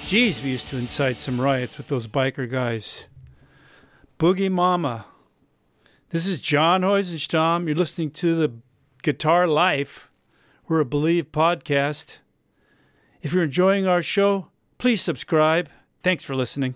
[0.04, 3.08] Jeez, we used to incite some riots with those biker guys.
[4.20, 5.06] Boogie Mama.
[6.10, 7.68] This is John Heusenstam.
[7.68, 8.52] You're listening to the
[9.02, 10.12] Guitar Life.
[10.68, 12.18] We're a Believe podcast.
[13.22, 15.70] If you're enjoying our show, please subscribe.
[16.04, 16.76] Thanks for listening.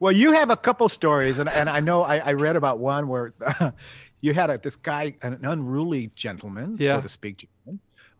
[0.00, 3.06] Well, you have a couple stories, and, and I know I, I read about one
[3.06, 3.32] where
[4.20, 6.94] you had a, this guy, an unruly gentleman, Yeah.
[6.96, 7.48] so to speak,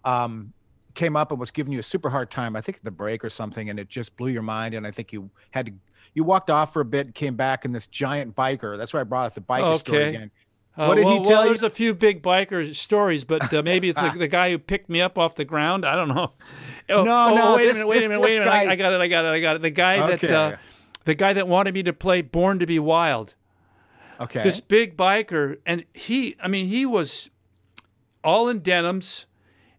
[0.04, 0.52] um,
[0.98, 2.56] came up and was giving you a super hard time.
[2.56, 4.74] I think at the break or something, and it just blew your mind.
[4.74, 5.72] And I think you had to
[6.12, 8.76] you walked off for a bit, and came back, and this giant biker.
[8.76, 10.30] That's why I brought up the biker story again.
[10.76, 11.48] Uh, What did well, he tell well, you?
[11.50, 14.88] There's a few big biker stories, but uh, maybe it's the, the guy who picked
[14.88, 15.84] me up off the ground.
[15.84, 16.32] I don't know.
[16.90, 17.88] Oh, No, oh, no, Wait this- a minute.
[17.88, 18.22] Wait this- a minute.
[18.22, 18.50] Wait a minute.
[18.52, 19.00] I, guy- I got it.
[19.02, 19.28] I got it.
[19.28, 19.62] I got it.
[19.62, 20.56] The guy that uh,
[21.04, 23.34] the guy that wanted me to play Born to Be Wild.
[24.18, 24.42] Okay.
[24.42, 26.34] This big biker, and he.
[26.42, 27.28] I mean, he was
[28.24, 29.26] all in denims,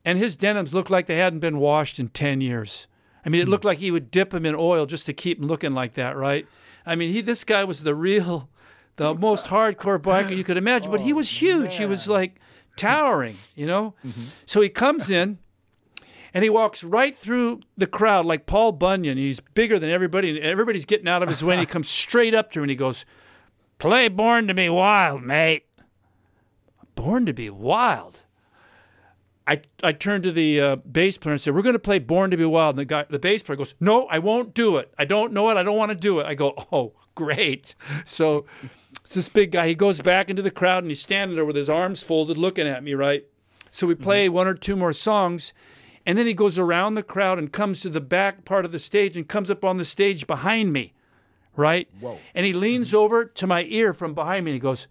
[0.10, 2.88] and his denims looked like they hadn't been washed in ten years.
[3.24, 3.52] I mean, it hmm.
[3.52, 6.18] looked like he would dip them in oil just to keep them looking like that,
[6.18, 6.46] right?
[6.84, 7.22] I mean, he.
[7.22, 8.50] This guy was the real,
[8.96, 10.90] the most hardcore biker you could imagine.
[10.90, 11.76] But he oh, was huge.
[11.76, 12.40] He was like
[12.76, 13.94] towering, you know.
[14.04, 14.24] Mm-hmm.
[14.48, 15.38] So he comes in,
[16.34, 19.20] and he walks right through the crowd like Paul Bunyan.
[19.20, 21.54] He's bigger than everybody, and everybody's getting out of his way.
[21.54, 23.06] And he comes straight up to him and he goes,
[23.78, 25.66] "Play Born to Be Wild, mate."
[26.96, 28.24] Born to Be Wild.
[29.50, 32.30] I, I turned to the uh, bass player and said, "We're going to play Born
[32.30, 34.94] to Be Wild." And the guy, the bass player, goes, "No, I won't do it.
[34.96, 35.58] I don't know it.
[35.58, 37.74] I don't want to do it." I go, "Oh, great!"
[38.06, 38.46] So,
[39.04, 39.68] it's this big guy.
[39.68, 42.68] He goes back into the crowd and he's standing there with his arms folded, looking
[42.68, 42.94] at me.
[42.94, 43.26] Right.
[43.72, 45.52] So we play one or two more songs,
[46.06, 48.80] and then he goes around the crowd and comes to the back part of the
[48.80, 50.94] stage and comes up on the stage behind me.
[51.56, 51.88] Right.
[52.00, 52.20] Whoa.
[52.36, 54.86] And he leans over to my ear from behind me and he goes,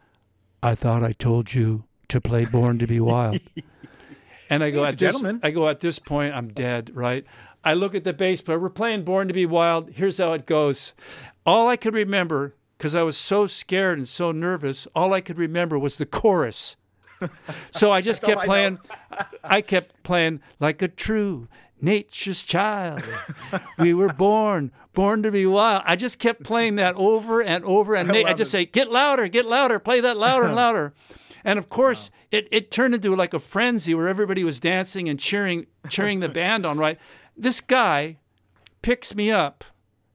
[0.64, 3.38] "I thought I told you to play Born to Be Wild."
[4.50, 5.24] And I go, He's at this.
[5.42, 7.24] I go, at this point, I'm dead, right?
[7.64, 8.58] I look at the bass player.
[8.58, 9.90] We're playing Born to Be Wild.
[9.90, 10.94] Here's how it goes.
[11.44, 15.38] All I could remember, because I was so scared and so nervous, all I could
[15.38, 16.76] remember was the chorus.
[17.70, 18.78] So I just kept I playing.
[19.42, 21.48] I, kept playing like a true
[21.80, 23.02] nature's child.
[23.78, 25.82] we were born, born to be wild.
[25.84, 28.52] I just kept playing that over and over, and I, I just it.
[28.52, 30.94] say, "Get louder, get louder, play that louder and louder."
[31.48, 35.18] And of course, it, it turned into like a frenzy where everybody was dancing and
[35.18, 36.76] cheering, cheering the band on.
[36.76, 36.98] Right,
[37.38, 38.18] this guy
[38.82, 39.64] picks me up.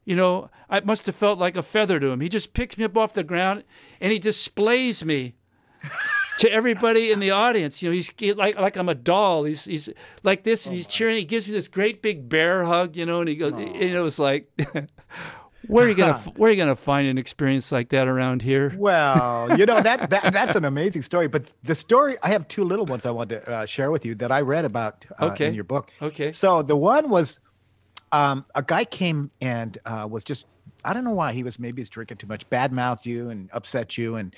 [0.06, 2.22] You know, I must have felt like a feather to him.
[2.22, 3.64] He just picks me up off the ground
[4.00, 5.34] and he displays me
[6.38, 7.82] to everybody in the audience.
[7.82, 9.46] You know, he's he- like like I'm a doll.
[9.46, 9.90] He's he's
[10.22, 11.16] like this, and oh he's cheering.
[11.16, 12.96] He gives me this great big bear hug.
[12.96, 14.52] You know, and he goes, and it was like.
[15.68, 18.74] Where are you gonna Where are you gonna find an experience like that around here?
[18.78, 21.28] Well, you know that, that that's an amazing story.
[21.28, 24.16] But the story I have two little ones I want to uh, share with you
[24.16, 25.48] that I read about uh, Okay.
[25.48, 25.92] in your book.
[26.02, 26.32] Okay.
[26.32, 27.40] So the one was
[28.12, 30.46] um, a guy came and uh, was just
[30.86, 33.50] I don't know why he was maybe he's drinking too much, bad mouthed you and
[33.54, 34.36] upset you, and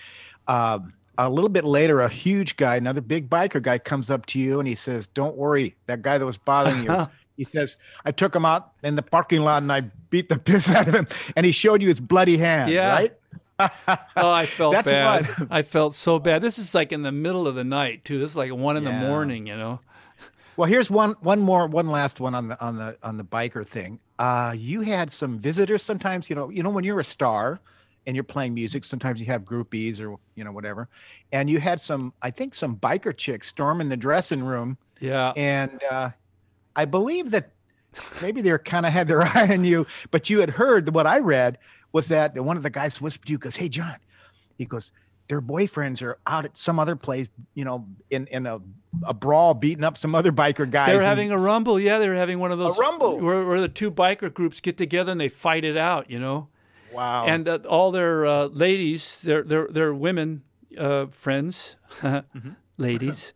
[0.47, 4.39] um, a little bit later, a huge guy, another big biker guy, comes up to
[4.39, 7.07] you and he says, "Don't worry, that guy that was bothering you."
[7.37, 10.69] He says, "I took him out in the parking lot and I beat the piss
[10.69, 12.71] out of him," and he showed you his bloody hand.
[12.71, 12.89] Yeah.
[12.93, 13.13] right.
[14.17, 15.47] Oh, I felt That's bad.
[15.49, 16.41] I felt so bad.
[16.41, 18.19] This is like in the middle of the night too.
[18.19, 18.99] This is like one in Yeah.
[18.99, 19.47] the morning.
[19.47, 19.79] You know.
[20.57, 23.65] Well, here's one one more one last one on the on the on the biker
[23.65, 23.99] thing.
[24.19, 26.29] Uh, you had some visitors sometimes.
[26.29, 27.59] You know, you know when you're a star
[28.07, 30.89] and you're playing music, sometimes you have groupies or you know whatever,
[31.31, 35.31] and you had some I think some biker chicks storming the dressing room, Yeah.
[35.37, 36.09] and uh,
[36.75, 37.51] I believe that
[38.21, 41.07] maybe they are kind of had their eye on you, but you had heard what
[41.07, 41.57] I read
[41.91, 43.95] was that one of the guys whispered to you, goes, "Hey, John,"
[44.57, 44.91] he goes,
[45.29, 48.59] "Their boyfriends are out at some other place, you know, in in a
[49.05, 51.79] a brawl, beating up some other biker guys." They were and- having a rumble.
[51.79, 53.19] Yeah, they were having one of those rumble.
[53.19, 56.09] where, where the two biker groups get together and they fight it out.
[56.11, 56.49] You know.
[56.91, 60.43] wow, and uh, all their uh, ladies, their their their women
[60.77, 61.77] uh, friends,
[62.77, 63.31] ladies,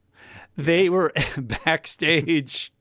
[0.58, 2.74] they were backstage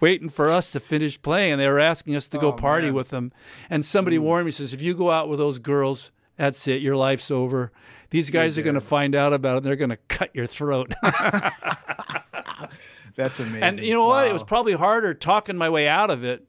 [0.00, 2.86] waiting for us to finish playing, and they were asking us to go Oh, party
[2.88, 2.94] man.
[2.94, 3.32] with them.
[3.70, 6.96] And somebody warned me, says, if you go out with those girls, that's it, your
[6.96, 7.72] life's over.
[8.10, 9.56] These guys are going to find out about it.
[9.58, 10.92] and They're going to cut your throat.
[13.14, 13.62] that's amazing.
[13.62, 14.26] and you know what?
[14.26, 16.46] It was probably harder talking my way out of it,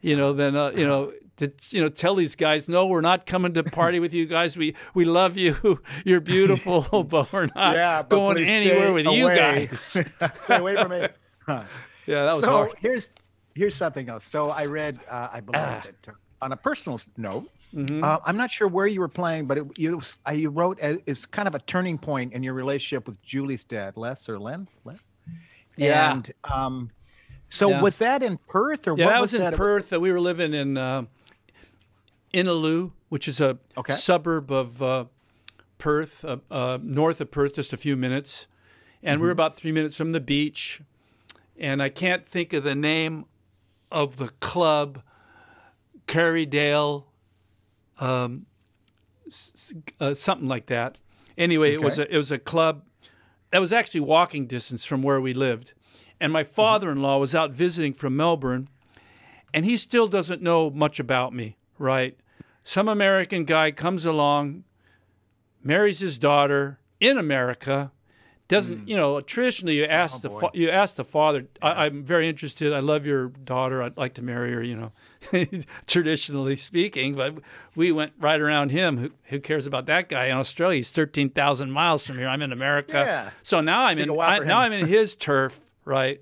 [0.00, 3.26] you know, than uh, you know to you know tell these guys, no, we're not
[3.26, 4.56] coming to party with you guys.
[4.56, 5.80] We we love you.
[6.04, 9.80] You're beautiful, but we're not yeah, but going anywhere with you guys.
[9.80, 11.08] Stay away from me.
[12.06, 12.70] Yeah, that was so hard.
[12.78, 13.10] here's
[13.54, 14.24] here's something else.
[14.24, 15.82] So I read, uh, I believe Ah.
[15.84, 18.04] that uh, on a personal note, Mm-hmm.
[18.04, 20.78] uh, I'm not sure where you were playing, but it, you was- uh, you wrote
[20.80, 24.38] as, it's kind of a turning point in your relationship with Julie's dad, Les or
[24.38, 24.98] Len, Len.
[25.76, 26.12] Yeah.
[26.12, 26.90] And um,
[27.48, 27.80] so Yeah.
[27.80, 29.54] was that in Perth or Yeah, what that was was in that?
[29.56, 29.90] Perth.
[29.92, 31.04] Uh, we were living in uh,
[32.34, 33.92] Innaloo, which is a Okay.
[33.92, 35.04] suburb of uh,
[35.78, 38.46] Perth, uh, uh, north of Perth, just a few minutes.
[39.02, 39.22] And Mm-hmm.
[39.22, 40.80] we were about three minutes from the beach.
[41.58, 43.26] And I can't think of the name
[43.90, 45.02] of the club,
[46.06, 47.04] Carrydale,
[47.98, 48.46] um,
[50.00, 50.98] uh, something like that.
[51.38, 52.84] Anyway, it was a it was a club
[53.50, 55.72] that was actually walking distance from where we lived.
[56.20, 58.68] and my father-in-law was out visiting from Melbourne,
[59.52, 61.56] and he still doesn't know much about me.
[61.78, 62.16] Right?
[62.62, 64.62] Some American guy comes along,
[65.64, 67.90] marries his daughter in America.
[68.52, 69.20] Doesn't you know?
[69.20, 71.46] Traditionally, you ask the fa- you ask the father.
[71.60, 72.72] I, I'm very interested.
[72.72, 73.82] I love your daughter.
[73.82, 74.62] I'd like to marry her.
[74.62, 74.76] You
[75.32, 77.36] know, traditionally speaking, but
[77.74, 78.98] we went right around him.
[78.98, 80.76] Who, who cares about that guy in Australia?
[80.76, 82.28] He's thirteen thousand miles from here.
[82.28, 82.92] I'm in America.
[82.92, 83.30] Yeah.
[83.42, 84.20] So now I'm Take in.
[84.20, 84.60] I, now.
[84.60, 85.58] I'm in his turf.
[85.84, 86.20] Right.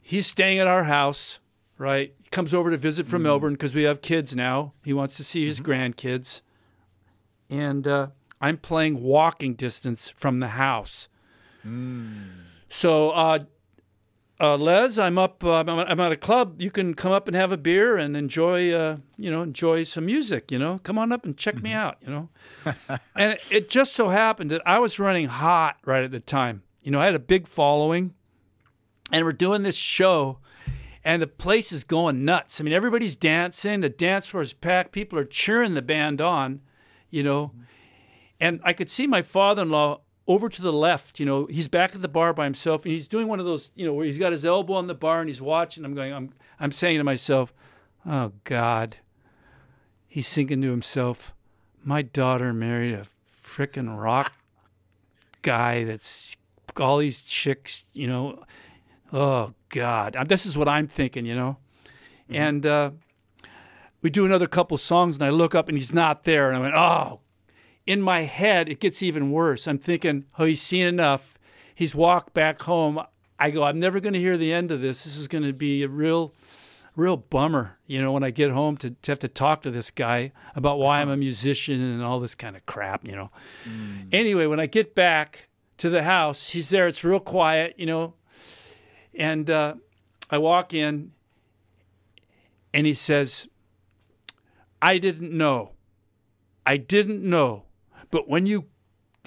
[0.00, 1.38] He's staying at our house.
[1.76, 2.14] Right.
[2.22, 4.72] He comes over to visit from Melbourne because we have kids now.
[4.84, 6.40] He wants to see his grandkids
[7.50, 8.08] and uh,
[8.40, 11.08] I'm playing walking distance from the house.
[12.68, 13.40] So, uh,
[14.40, 15.42] uh, Les, I'm up.
[15.42, 16.60] Uh, I'm, at a club.
[16.60, 20.06] You can come up and have a beer and enjoy, uh, you know, enjoy some
[20.06, 20.52] music.
[20.52, 21.96] You know, come on up and check me out.
[22.00, 22.28] You know,
[23.16, 26.62] and it, it just so happened that I was running hot right at the time.
[26.82, 28.14] You know, I had a big following,
[29.10, 30.38] and we're doing this show
[31.08, 32.60] and the place is going nuts.
[32.60, 33.80] I mean, everybody's dancing.
[33.80, 34.92] The dance floor is packed.
[34.92, 36.60] People are cheering the band on,
[37.08, 37.52] you know.
[38.40, 41.18] And I could see my father-in-law over to the left.
[41.18, 43.70] You know, he's back at the bar by himself, and he's doing one of those,
[43.74, 45.84] you know, where he's got his elbow on the bar and he's watching.
[45.84, 46.12] I'm going.
[46.12, 46.32] I'm.
[46.60, 47.52] I'm saying to myself,
[48.06, 48.98] "Oh God."
[50.06, 51.34] He's thinking to himself,
[51.84, 53.06] "My daughter married a
[53.42, 54.32] frickin' rock
[55.42, 56.36] guy that's
[56.78, 58.44] all these chicks, you know."
[59.12, 61.56] oh god this is what i'm thinking you know
[62.28, 62.90] and uh,
[64.02, 66.60] we do another couple songs and i look up and he's not there and i
[66.60, 67.20] went oh
[67.88, 69.66] in my head it gets even worse.
[69.66, 71.38] I'm thinking oh he's seen enough.
[71.74, 73.00] He's walked back home.
[73.38, 75.04] I go i'm never going to hear the end of this.
[75.04, 76.34] This is going to be a real
[76.94, 79.88] real bummer you know when i get home to, to have to talk to this
[79.88, 83.30] guy about why i'm a musician and all this kind of crap you know.
[84.10, 86.88] Anyway when i get back to the house he's there.
[86.88, 88.14] It's real quiet you know.
[89.14, 89.74] And uh,
[90.30, 91.12] I walk in,
[92.72, 93.48] and he says,
[94.80, 95.72] I didn't know.
[96.64, 97.64] I didn't know.
[98.10, 98.66] But when you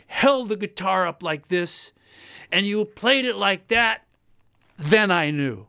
[0.07, 1.93] held the guitar up like this
[2.51, 4.05] and you played it like that,
[4.77, 5.67] then I knew.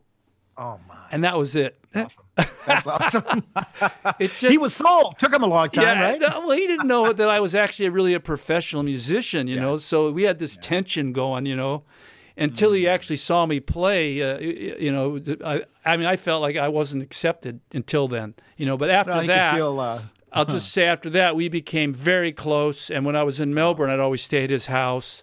[0.56, 1.78] Oh my, And that was it.
[1.92, 3.42] that's awesome.
[4.18, 5.18] It just, he was sold.
[5.18, 6.20] Took him a long time, right?
[6.20, 9.76] well, he didn't know that I was actually really a professional musician, you know.
[9.78, 11.84] So we had this tension going, you know,
[12.36, 12.76] until Mm.
[12.76, 14.22] he actually saw me play.
[14.22, 18.66] Uh, you know, I, I mean, I felt like I wasn't accepted until then, you
[18.66, 18.76] know.
[18.76, 19.80] But after No, that, feel.
[19.80, 20.00] Uh,
[20.32, 22.90] I'll just say after that, we became very close.
[22.90, 25.22] And when I was in Melbourne, I'd always stay at his house,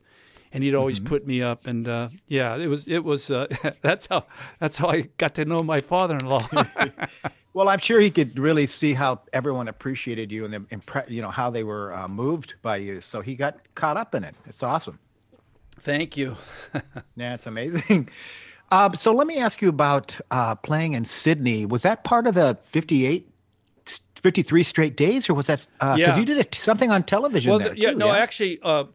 [0.52, 1.66] and he'd always put me up.
[1.68, 3.48] And uh, yeah, it was it was uh,
[3.82, 4.26] that's how
[4.60, 6.48] that's how I got to know my father-in-law.
[7.54, 11.22] well, I'm sure he could really see how everyone appreciated you and the impre- you
[11.22, 13.02] know how they were uh, moved by you.
[13.02, 14.36] So he got caught up in it.
[14.46, 15.00] It's awesome.
[15.82, 16.36] Thank you.
[17.16, 18.10] Yeah, it's amazing.
[18.72, 21.66] Uh, so let me ask you about uh, playing in Sydney.
[21.66, 23.29] Was that part of the 58,
[24.16, 26.18] 53 straight days, or was that because Yeah.
[26.18, 28.86] you did something on television Well, there th- yeah, too, no, actually, uh,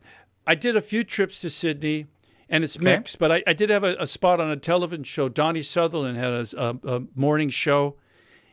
[0.47, 2.07] I did a few trips to Sydney,
[2.51, 3.18] and it's mixed.
[3.18, 5.28] But I, I did have a, a spot on a television show.
[5.28, 6.47] Donnie Sutherland had a,
[6.86, 7.97] a, a morning show,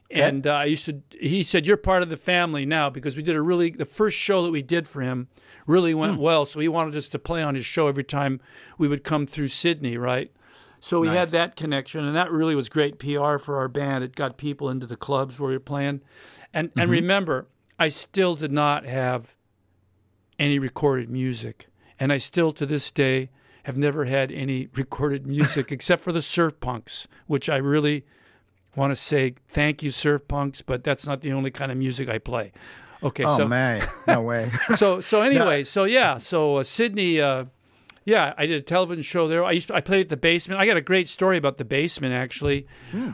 [0.09, 1.01] and uh, I used to.
[1.19, 4.17] He said, "You're part of the family now," because we did a really the first
[4.17, 5.27] show that we did for him
[5.67, 6.21] really went Hmm.
[6.21, 6.45] well.
[6.45, 8.39] So he wanted us to play on his show every time
[8.77, 10.31] we would come through Sydney, right?
[10.84, 14.03] So we had that connection, and that really was great PR for our band.
[14.03, 16.01] It got people into the clubs where we were playing,
[16.53, 16.79] and Mm-hmm.
[16.79, 17.47] and remember,
[17.79, 19.36] I still did not have
[20.39, 21.67] any recorded music.
[21.99, 23.29] And I still, to this day,
[23.63, 28.03] have never had any recorded music except for the surf punks, which I really
[28.75, 32.09] want to say thank you, surf punks, but that's not the only kind of music
[32.09, 32.51] I play.
[33.03, 34.49] Okay, Oh so man, no way.
[34.75, 37.45] so so anyway, so yeah, so uh, Sydney, uh,
[38.06, 39.43] yeah, I did a television show there.
[39.43, 40.60] I used to, I played at the basement.
[40.60, 42.68] I got a great story about the basement actually.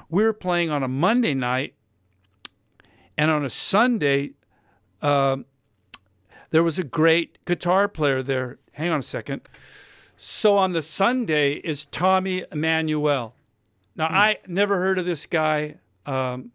[0.09, 1.75] We were playing on a Monday night,
[3.17, 4.31] and on a Sunday,
[5.01, 5.45] um,
[6.51, 8.59] there was a great guitar player there.
[8.73, 9.41] Hang on a second.
[10.17, 13.35] So on the Sunday is Tommy Emmanuel.
[13.95, 15.75] Now I never heard of this guy.
[16.05, 16.51] Um,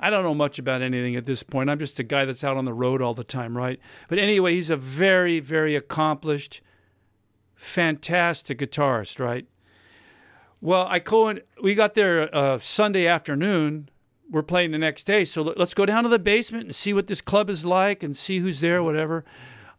[0.00, 1.70] I don't know much about anything at this point.
[1.70, 3.80] I'm just a guy that's out on the road all the time, right?
[4.08, 6.60] But anyway, he's a very, very accomplished,
[7.58, 9.46] fantastic guitarist, right?
[10.60, 10.98] Well, I
[11.28, 13.90] in, we got there uh, Sunday afternoon.
[14.30, 16.92] We're playing the next day, so let- let's go down to the basement and see
[16.92, 19.24] what this club is like and see who's there, whatever.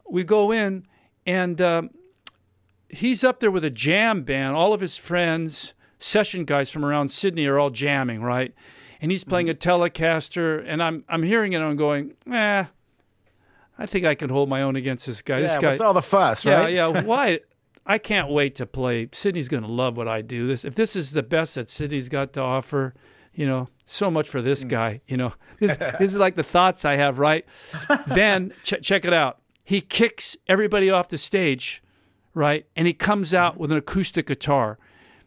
[0.09, 0.85] We go in,
[1.25, 1.89] and um,
[2.89, 4.55] he's up there with a jam band.
[4.55, 8.53] All of his friends, session guys from around Sydney, are all jamming, right?
[9.01, 11.57] And he's playing a Telecaster, and I'm I'm hearing it.
[11.57, 12.65] and I'm going, eh,
[13.77, 15.35] I think I can hold my own against this guy.
[15.37, 16.73] yeah, this guy, what's all the fuss, yeah, right?
[16.73, 16.87] yeah.
[17.03, 17.39] Why?
[17.89, 19.09] I can't wait to play.
[19.11, 20.45] Sydney's going to love what I do.
[20.45, 22.93] This if this is the best that Sydney's got to offer,
[23.33, 24.69] you know, so much for this mm.
[24.69, 25.01] guy.
[25.07, 27.17] You know, this this is like the thoughts I have.
[27.17, 27.45] Right?
[28.05, 29.41] then ch- check it out.
[29.63, 31.81] He kicks everybody off the stage,
[32.35, 32.67] right?
[32.75, 33.57] And he comes out mm.
[33.57, 34.77] with an acoustic guitar,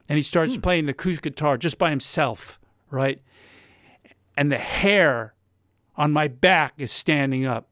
[0.08, 0.60] and he starts hmm.
[0.60, 2.60] playing the acoustic guitar just by himself,
[2.90, 3.20] right?
[4.36, 5.34] And the hair
[5.96, 7.68] on my back is standing up.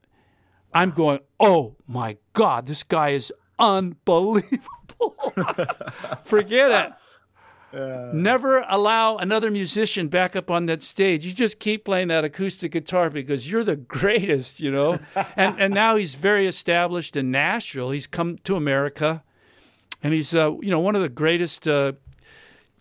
[0.75, 4.80] I'm going, oh my God, this guy is unbelievable.
[6.25, 6.93] Forget it.
[8.13, 11.25] Never allow another musician back up on that stage.
[11.25, 14.99] You just keep playing that acoustic guitar because you're the greatest, you know.
[15.37, 17.91] and and now he's very established in Nashville.
[17.91, 19.23] He's come to America,
[20.03, 21.93] and he's uh, you know one of the greatest uh,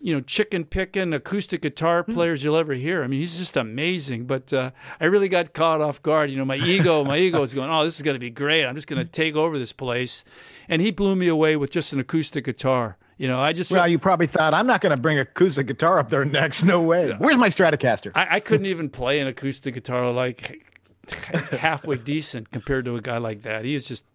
[0.00, 3.02] you know chicken picking acoustic guitar players you'll ever hear.
[3.04, 4.26] I mean, he's just amazing.
[4.26, 4.70] But uh,
[5.00, 6.30] I really got caught off guard.
[6.30, 8.64] You know, my ego, my ego is going, oh, this is going to be great.
[8.64, 10.24] I'm just going to take over this place,
[10.68, 12.96] and he blew me away with just an acoustic guitar.
[13.18, 15.66] You know, I just Well, you probably thought I'm not going to bring a acoustic
[15.66, 16.62] guitar up there next.
[16.62, 17.12] No way.
[17.18, 18.12] Where's my Stratocaster?
[18.14, 20.66] I, I couldn't even play an acoustic guitar like
[21.50, 23.66] halfway decent compared to a guy like that.
[23.66, 24.06] He is just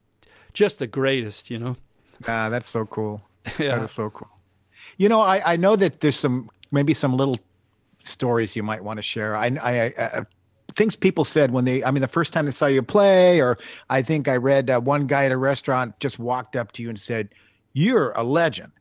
[0.54, 1.78] just the greatest, you know.
[2.28, 3.22] Ah, that's so cool.
[3.60, 3.76] Yeah.
[3.76, 4.30] That is so cool.
[4.98, 7.38] You know, I, I know that there's some maybe some little
[8.04, 9.36] stories you might want to share.
[9.36, 10.24] I, I, I uh,
[10.74, 13.58] things people said when they, I mean, the first time they saw you play, or
[13.90, 16.90] I think I read uh, one guy at a restaurant just walked up to you
[16.90, 17.30] and said,
[17.74, 18.72] "You're a legend."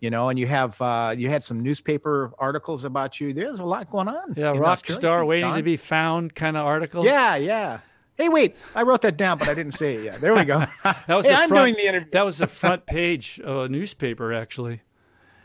[0.00, 3.34] You know, and you have uh, you had some newspaper articles about you.
[3.34, 4.34] There's a lot going on.
[4.34, 7.04] Yeah, rock Australia, star waiting to be found kind of article.
[7.04, 7.80] Yeah, yeah.
[8.16, 8.56] Hey, wait!
[8.74, 10.20] I wrote that down, but I didn't say it yet.
[10.20, 10.58] There we go.
[10.84, 12.10] that was hey, I'm front, doing the interview.
[12.12, 14.80] That was the front page of a newspaper actually.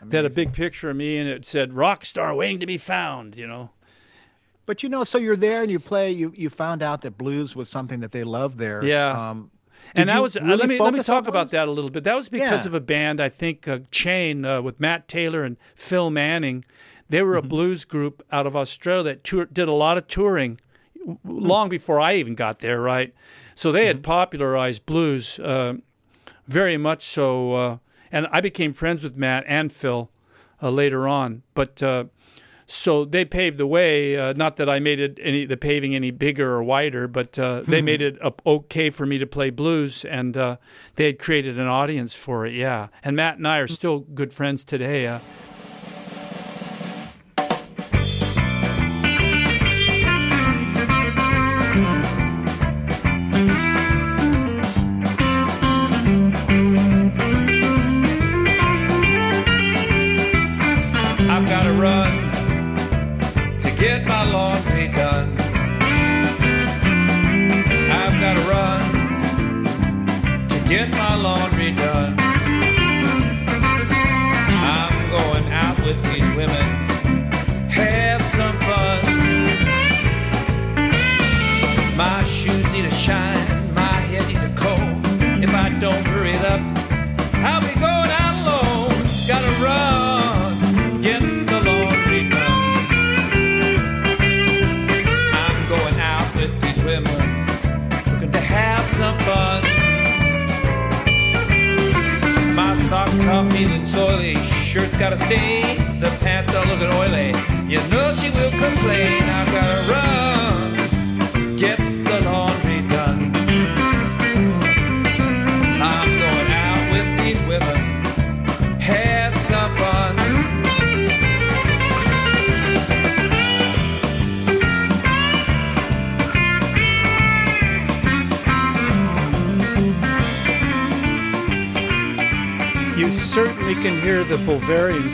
[0.09, 2.77] They had a big picture of me and it said rock star waiting to be
[2.77, 3.69] found, you know.
[4.65, 6.11] But you know, so you're there and you play.
[6.11, 8.83] You you found out that blues was something that they loved there.
[8.83, 9.29] Yeah.
[9.29, 9.51] Um,
[9.93, 12.03] and that was uh, really let me let me talk about that a little bit.
[12.03, 12.67] That was because Yeah.
[12.69, 16.65] of a band I think uh, Chain uh, with Matt Taylor and Phil Manning.
[17.07, 17.49] They were a Mm-hmm.
[17.49, 20.59] blues group out of Australia that tour, did a lot of touring
[20.99, 21.45] w- Hmm.
[21.47, 23.13] long before I even got there, right?
[23.53, 23.87] So they Mm-hmm.
[23.87, 25.75] had popularized blues uh,
[26.47, 27.77] very much so, uh,
[28.11, 30.09] and I became friends with Matt and Phil
[30.61, 31.43] uh, later on.
[31.53, 32.05] But uh,
[32.67, 34.17] so they paved the way.
[34.17, 37.61] Uh, not that I made it any the paving any bigger or wider, but uh,
[37.61, 40.57] they made it uh, okay for me to play blues, and uh,
[40.95, 42.53] they had created an audience for it.
[42.53, 45.19] Yeah, and Matt and I are still good friends today.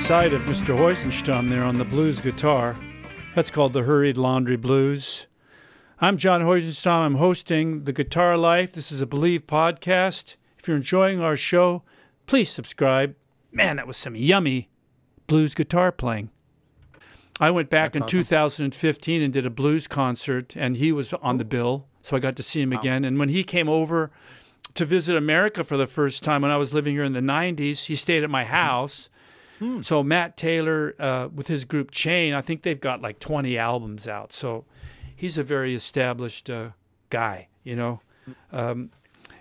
[0.01, 0.75] Side of Mr.
[0.75, 2.75] Heusenstam there on the blues guitar.
[3.35, 5.27] That's called the Hurried Laundry Blues.
[6.01, 7.01] I'm John Heusenstam.
[7.01, 8.73] I'm hosting The Guitar Life.
[8.73, 10.37] This is a Believe podcast.
[10.57, 11.83] If you're enjoying our show,
[12.25, 13.15] please subscribe.
[13.51, 14.69] Man, that was some yummy
[15.27, 16.31] blues guitar playing.
[17.39, 21.45] I went back in 2015 and did a blues concert, and he was on the
[21.45, 23.05] bill, so I got to see him again.
[23.05, 24.11] And when he came over
[24.73, 27.85] to visit America for the first time when I was living here in the 90s,
[27.85, 28.51] he stayed at my mm-hmm.
[28.51, 29.09] house.
[29.84, 34.07] So Matt Taylor uh, with his group Chain, I think they've got like 20 albums
[34.07, 34.34] out.
[34.34, 34.66] So
[35.16, 36.70] he's a very established uh,
[37.09, 38.01] guy, you know.
[38.51, 38.89] Um,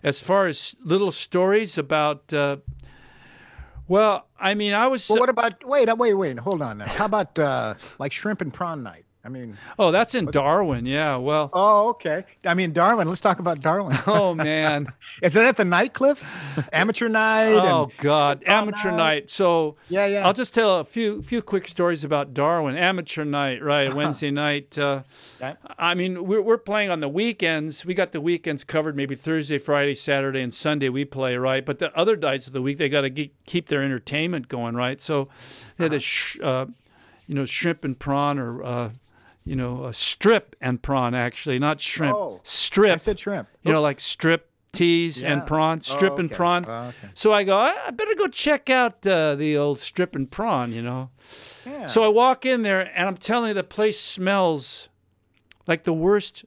[0.03, 2.59] as far as little stories about, uh,
[3.89, 5.09] well, I mean, I was.
[5.09, 6.87] Well, what about wait, wait, wait, hold on now.
[6.87, 9.05] How about uh, like shrimp and prawn night?
[9.23, 10.87] I mean, Oh, that's in Darwin.
[10.87, 11.16] Yeah.
[11.16, 11.51] Well.
[11.53, 12.25] oh, okay.
[12.45, 13.07] I mean, Darwin.
[13.07, 13.97] Let's talk about Darwin.
[14.07, 14.91] Oh man.
[15.23, 16.25] Is it at the Nightcliff?
[16.73, 17.53] Amateur night?
[17.53, 18.97] Oh and, God, amateur night.
[18.97, 19.31] night.
[19.31, 20.27] So Yeah, yeah.
[20.27, 22.77] I'll just tell a few few quick stories about Darwin.
[22.77, 23.93] Amateur night, right?
[23.93, 24.79] Wednesday night.
[24.79, 25.03] Uh,
[25.43, 25.55] Okay.
[25.79, 27.85] I mean, we're we're playing on the weekends.
[27.85, 28.97] We got the weekends covered.
[28.97, 31.64] Maybe Thursday, Friday, Saturday, and Sunday we play, right?
[31.64, 33.11] But the other nights of the week they got to
[33.47, 35.01] keep their entertainment going, right?
[35.01, 35.29] So
[35.77, 36.66] they had a sh- uh,
[37.27, 38.91] you know shrimp and prawn or.
[39.45, 42.16] You know, a strip and prawn actually, not shrimp.
[42.18, 42.95] Oh, strip.
[42.95, 43.49] I said shrimp.
[43.62, 45.45] You know, like strip teas and Yeah.
[45.47, 46.64] prawn, strip Oh, and prawn.
[46.68, 47.09] Oh, okay.
[47.14, 50.72] So I go, I I better go check out uh, the old strip and prawn,
[50.72, 51.11] you know.
[51.66, 51.86] Yeah.
[51.86, 54.88] So I walk in there, and I'm telling you, the place smells
[55.66, 56.45] like the worst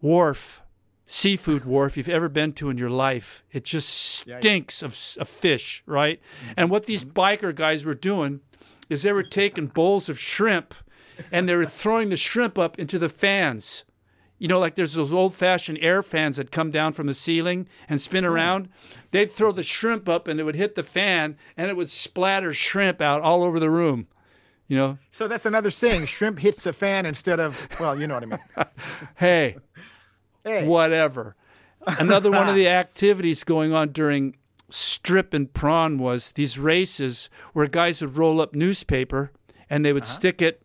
[0.00, 0.62] wharf,
[1.06, 3.42] seafood wharf you've ever been to in your life.
[3.52, 6.20] It just stinks of, of fish, right?
[6.56, 8.40] And what these biker guys were doing
[8.88, 10.74] is they were taking bowls of shrimp
[11.30, 13.84] and they were throwing the shrimp up into the fans.
[14.38, 17.68] You know, like there's those old fashioned air fans that come down from the ceiling
[17.88, 18.70] and spin around.
[19.10, 22.54] They'd throw the shrimp up and it would hit the fan and it would splatter
[22.54, 24.06] shrimp out all over the room.
[24.66, 26.06] You know, so that's another saying.
[26.06, 28.38] Shrimp hits the fan instead of, well, you know what I mean.
[29.16, 29.56] hey,
[30.44, 30.66] Hey.
[30.66, 31.34] whatever.
[31.86, 34.36] Another one of the activities going on during
[34.70, 39.32] strip and prawn was these races where guys would roll up newspaper
[39.68, 40.12] and they would uh-huh.
[40.12, 40.62] stick it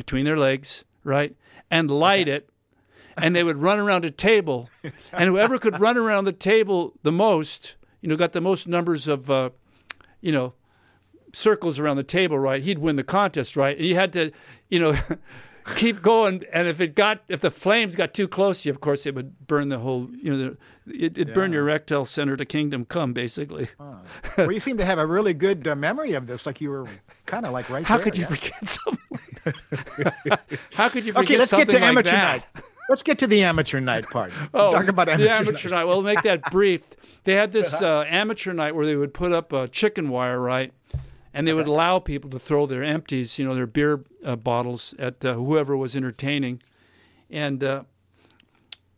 [0.00, 1.36] between their legs, right?
[1.70, 2.48] And light it.
[3.18, 4.70] And they would run around a table.
[5.12, 9.06] And whoever could run around the table the most, you know, got the most numbers
[9.06, 9.50] of, uh,
[10.22, 10.54] you know,
[11.34, 12.62] circles around the table, right?
[12.62, 13.76] He'd win the contest, right?
[13.76, 14.32] And you had to,
[14.70, 14.98] you know,
[15.76, 16.44] keep going.
[16.52, 19.14] And if it got, if the flames got too close to you, of course, it
[19.14, 20.56] would burn the whole, you know, the,
[21.04, 23.68] it, it'd burn your erectile center to kingdom come, basically.
[23.78, 26.46] well, you seem to have a really good uh, memory of this.
[26.46, 26.86] Like you were
[27.26, 28.04] kind of like right How there.
[28.04, 28.28] could you yeah.
[28.28, 29.00] forget something?
[30.74, 31.18] How could you forget something?
[31.24, 32.46] Okay, let's get to like amateur that?
[32.54, 32.64] night.
[32.88, 34.32] Let's get to the amateur night part.
[34.52, 35.84] Oh, Talk about amateur, the amateur night.
[35.84, 36.82] Well, make that brief.
[37.22, 40.72] They had this uh, amateur night where they would put up a chicken wire, right?
[41.32, 44.94] And they would allow people to throw their empties, you know, their beer uh, bottles
[44.98, 46.60] at uh, whoever was entertaining.
[47.30, 47.84] And uh,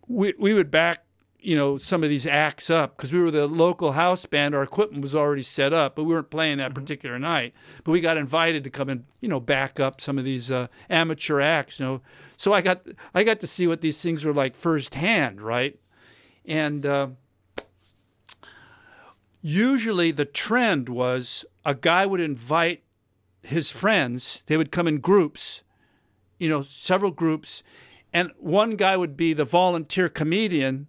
[0.08, 1.04] we, we would back,
[1.38, 4.54] you know, some of these acts up because we were the local house band.
[4.54, 7.52] Our equipment was already set up, but we weren't playing that particular night.
[7.84, 10.68] But we got invited to come and, you know, back up some of these uh,
[10.88, 12.00] amateur acts, you know.
[12.36, 15.78] So I got I got to see what these things were like firsthand, right?
[16.44, 17.08] And uh,
[19.40, 22.82] usually the trend was a guy would invite
[23.42, 24.42] his friends.
[24.46, 25.62] They would come in groups,
[26.38, 27.62] you know, several groups,
[28.12, 30.86] and one guy would be the volunteer comedian,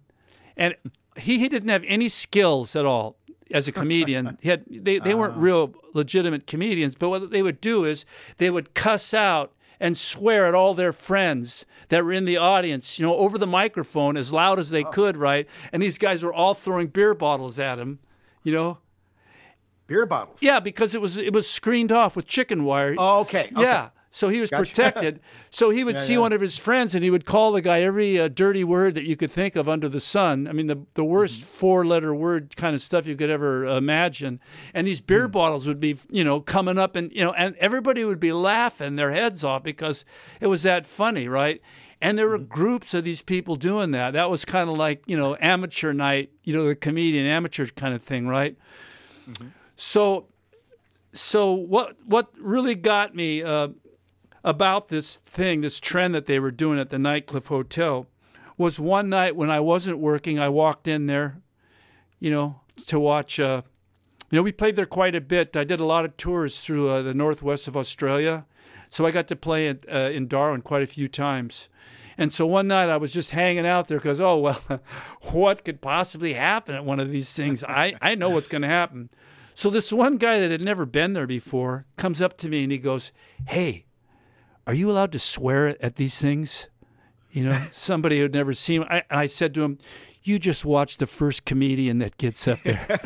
[0.56, 0.74] and
[1.16, 3.16] he, he didn't have any skills at all
[3.50, 4.38] as a comedian.
[4.40, 5.40] He had they, they weren't ah.
[5.40, 8.04] real legitimate comedians, but what they would do is
[8.38, 12.98] they would cuss out and swear at all their friends that were in the audience,
[12.98, 14.90] you know, over the microphone as loud as they oh.
[14.90, 15.46] could, right?
[15.72, 17.98] And these guys were all throwing beer bottles at him,
[18.42, 18.78] you know.
[19.86, 20.38] Beer bottles.
[20.40, 22.94] Yeah, because it was it was screened off with chicken wire.
[22.98, 23.50] Oh, okay.
[23.54, 23.62] okay.
[23.62, 23.88] Yeah.
[24.10, 24.62] So he was Gotcha.
[24.70, 25.20] protected.
[25.50, 26.18] So he would Yeah, see yeah.
[26.20, 29.04] one of his friends and he would call the guy every uh, dirty word that
[29.04, 30.48] you could think of under the sun.
[30.48, 31.48] I mean, the, the worst Mm-hmm.
[31.58, 34.40] four letter word kind of stuff you could ever imagine.
[34.72, 38.02] And these beer bottles would be, you know, coming up and, you know, and everybody
[38.04, 40.04] would be laughing their heads off because
[40.40, 41.60] it was that funny, right?
[42.00, 42.52] And there were Mm-hmm.
[42.52, 44.12] groups of these people doing that.
[44.12, 47.94] That was kind of like, you know, amateur night, you know, the comedian amateur kind
[47.94, 48.56] of thing, right?
[49.76, 50.28] So
[51.12, 53.68] so what what really got me uh,
[54.42, 58.06] about this thing, this trend that they were doing at the Nightcliff Hotel,
[58.58, 61.40] was one night when I wasn't working, I walked in there,
[62.20, 63.40] you know, to watch.
[63.40, 63.62] Uh,
[64.30, 65.56] you know, we played there quite a bit.
[65.56, 68.46] I did a lot of tours through uh, the northwest of Australia,
[68.90, 71.68] so I got to play in, uh, in Darwin quite a few times.
[72.16, 74.60] And so one night I was just hanging out there because, oh, well,
[75.32, 77.64] what could possibly happen at one of these things?
[77.64, 79.10] I, I know what's going to happen.
[79.54, 82.72] So this one guy that had never been there before comes up to me and
[82.72, 83.12] he goes,
[83.46, 83.86] Hey,
[84.66, 86.68] are you allowed to swear at these things?
[87.30, 88.82] You know, somebody who'd never seen.
[88.84, 89.78] I, and I said to him,
[90.22, 93.00] "You just watch the first comedian that gets up there."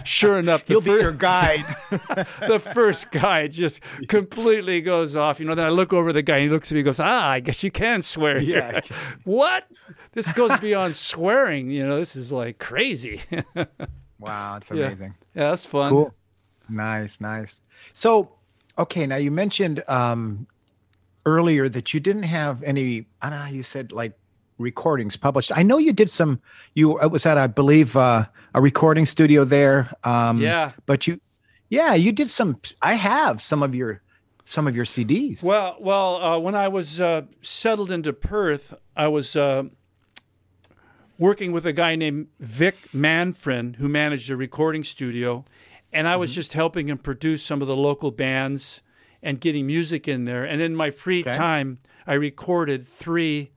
[0.04, 1.64] sure enough, the, He'll be your guide.
[1.90, 5.40] the first guy just completely goes off.
[5.40, 7.00] You know, then I look over the guy and he looks at me and goes,
[7.00, 8.96] "Ah, I guess you can swear." here." Yeah.
[9.24, 9.66] what?
[10.12, 11.68] This goes beyond swearing.
[11.70, 13.20] You know, this is like crazy.
[14.22, 15.14] Yeah, wow, it's amazing.
[15.34, 15.90] Yeah, that's fun.
[15.90, 16.14] Cool.
[16.68, 17.60] Nice, nice.
[17.92, 18.32] So,
[18.78, 20.46] okay, now you mentioned um,
[21.26, 23.06] earlier that you didn't have any.
[23.20, 23.46] I don't know.
[23.46, 24.12] You said like
[24.58, 25.50] recordings published.
[25.54, 26.40] I know you did some.
[26.74, 29.92] You it was at I believe uh, a recording studio there.
[30.04, 30.72] Um, Yeah.
[30.86, 31.20] but you,
[31.68, 32.60] yeah, you did some.
[32.80, 34.02] I have some of your
[34.44, 35.42] some of your CDs.
[35.42, 39.64] Well, well, uh, when I was uh, settled into Perth, I was uh,
[41.22, 45.44] working with a guy named Vic Manfrin, who managed a recording studio,
[45.92, 46.34] and I was Mm-hmm.
[46.34, 48.82] just helping him produce some of the local bands
[49.22, 50.44] and getting music in there.
[50.44, 51.30] And in my free Okay.
[51.30, 53.52] time, I recorded three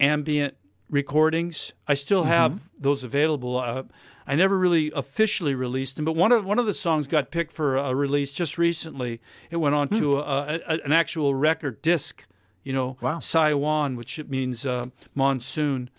[0.00, 0.54] ambient
[0.88, 1.72] recordings.
[1.86, 2.30] I still Mm-hmm.
[2.30, 3.58] have those available.
[3.58, 3.82] Uh,
[4.26, 7.52] I never really officially released them, but one of one of the songs got picked
[7.52, 9.20] for a release just recently.
[9.50, 12.24] It went on to a, a, an actual record disc.
[12.62, 13.18] You know, Wow.
[13.18, 15.90] Saiwan, which means uh, monsoon.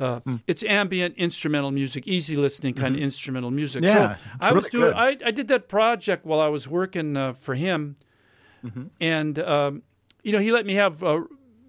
[0.00, 3.84] Uh, It's ambient instrumental music, easy listening kind of instrumental music.
[3.84, 4.94] Yeah, so I was really doing.
[4.94, 7.96] I, I did that project while I was working uh, for him,
[9.00, 9.82] and um,
[10.22, 11.20] you know he let me have uh,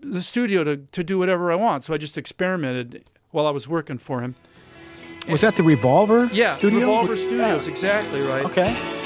[0.01, 1.83] the studio to, to do whatever I want.
[1.83, 4.35] So I just experimented while I was working for him.
[5.29, 6.79] Was that the Revolver Yeah, studio?
[6.79, 7.27] Revolver Yeah.
[7.27, 8.45] Studios, exactly right.
[8.45, 9.00] Okay.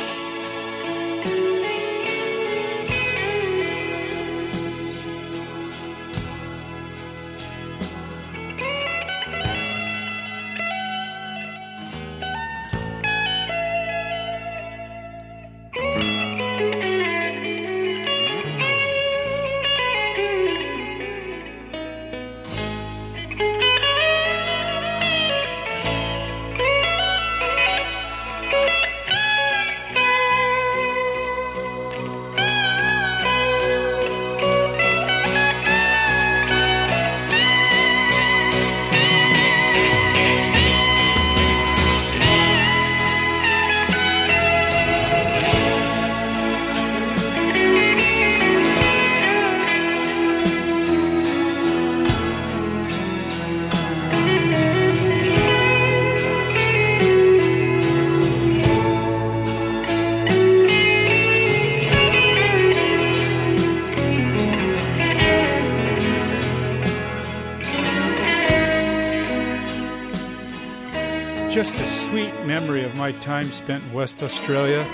[73.36, 74.88] Time spent in West Australia.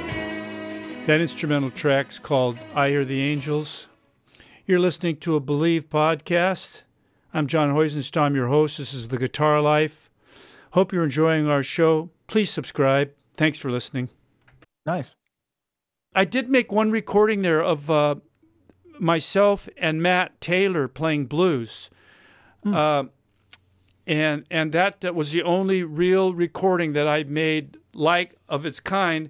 [1.05, 3.85] That instrumental track's called I Hear the Angels.
[4.65, 6.81] You're listening to a Believe podcast.
[7.35, 8.79] I'm John Heusenstam, your host.
[8.79, 10.09] This is The Guitar Life.
[10.71, 12.09] Hope you're enjoying our show.
[12.25, 13.11] Please subscribe.
[13.37, 14.09] Thanks for listening.
[14.87, 15.13] Nice.
[16.15, 18.15] I did make one recording there of uh,
[18.99, 21.91] myself and Matt Taylor playing blues,
[22.65, 23.03] uh,
[24.07, 28.79] and and that, that was the only real recording that I made like of its
[28.79, 29.29] kind.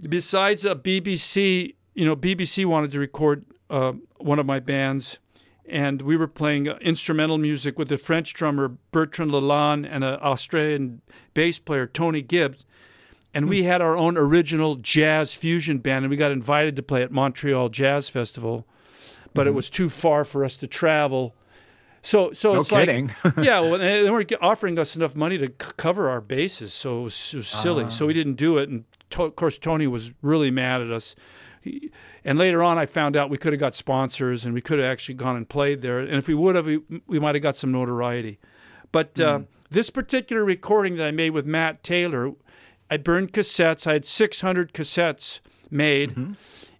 [0.00, 5.18] Besides a BBC, you know, BBC wanted to record uh, one of my bands,
[5.68, 10.18] and we were playing uh, instrumental music with the French drummer Bertrand Lalonde and an
[10.22, 11.00] Australian
[11.34, 12.64] bass player Tony Gibbs
[13.36, 17.02] and we had our own original jazz fusion band and we got invited to play
[17.02, 18.66] at Montreal Jazz Festival
[19.34, 21.34] but it was too far for us to travel
[22.06, 23.10] so so No it's like kidding.
[23.42, 27.00] yeah well they they weren't offering us enough money to c- cover our bases so
[27.00, 27.90] it was, it was silly.
[27.90, 28.08] So ah.
[28.08, 31.16] we didn't do it and to- of course Tony was really mad at us.
[31.60, 31.90] He-
[32.24, 34.86] and later on I found out we could have got sponsors and we could have
[34.86, 37.56] actually gone and played there and if we would have we, we might have got
[37.56, 38.38] some notoriety.
[38.92, 39.44] But uh, hmm.
[39.70, 42.32] this particular recording that I made with Matt Taylor,
[42.88, 43.86] I burned cassettes.
[43.86, 45.40] I had 600 cassettes
[45.70, 46.34] made, mm-hmm.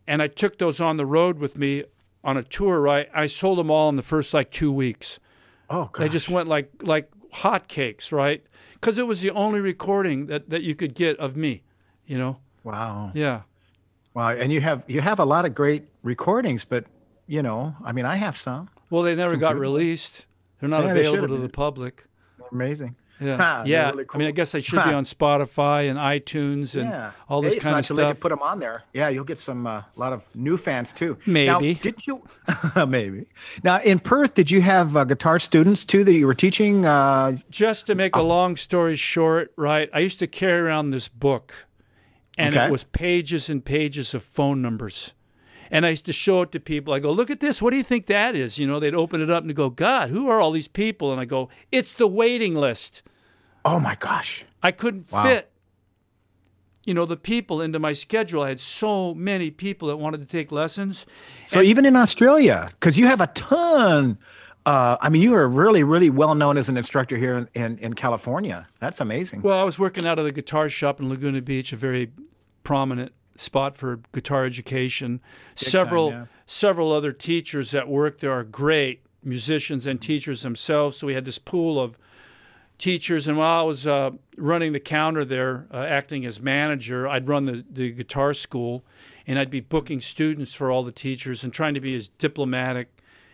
[0.07, 1.83] and I took those on the road with me
[2.27, 2.81] on a tour.
[2.81, 5.19] Right, I sold them all in the first like two weeks.
[5.71, 8.45] Oh, They just went like like hotcakes, right?
[8.75, 11.63] Because it was the only recording that that you could get of me.
[12.07, 13.11] You know, Wow.
[13.15, 13.43] yeah.
[14.15, 14.31] Wow.
[14.31, 16.85] And you have you have a lot of great recordings, but
[17.27, 18.69] you know, I mean, I have some.
[18.91, 20.27] Well, they never got released.
[20.61, 22.05] They're not Yeah, available to the public.
[22.53, 22.95] Amazing.
[23.19, 23.91] Yeah, Ha, yeah.
[23.91, 27.13] really I mean, I guess I should be on Spotify and iTunes and yeah.
[27.29, 28.17] all this Hey, it's kind not of too late stuff.
[28.17, 28.83] to put them on there.
[28.93, 31.17] Yeah, you'll get some a lot of new fans too.
[31.27, 31.75] Now, Maybe.
[31.75, 32.23] did you?
[32.87, 33.27] maybe.
[33.65, 36.85] Now in Perth, did you have uh, guitar students too that you were teaching?
[36.85, 39.89] Uh, Just to make a long story short, right?
[39.95, 41.55] I used to carry around this book,
[42.37, 42.67] and Okay.
[42.67, 45.13] it was pages and pages of phone numbers.
[45.71, 46.95] And I used to show it to people.
[46.95, 47.61] I go, look at this.
[47.63, 48.59] What do you think that is?
[48.59, 51.13] You know, they'd open it up and go, God, who are all these people?
[51.13, 53.03] And I go, it's the waiting list.
[53.65, 54.45] oh my gosh.
[54.63, 55.25] I couldn't Wow.
[55.25, 55.51] fit,
[56.85, 58.43] you know, the people into my schedule.
[58.43, 61.05] I had so many people that wanted to take lessons.
[61.47, 64.19] So even in Australia, because you have a ton.
[64.65, 67.79] Uh, I mean, you are really, really well known as an instructor here in, in,
[67.79, 68.67] in California.
[68.81, 69.43] That's amazing.
[69.43, 72.11] Well, I was working out of the guitar shop in Laguna Beach, a very
[72.65, 75.21] prominent spot for guitar education.
[75.55, 76.25] several yeah.
[76.47, 80.97] several other teachers that work there are great musicians and teachers themselves.
[80.97, 81.99] So we had this pool of
[82.79, 87.29] teachers, and while I was uh, running the counter there, uh, acting as manager, I'd
[87.29, 88.85] run the, the guitar school,
[89.27, 92.89] and I'd be booking students for all the teachers and trying to be as diplomatic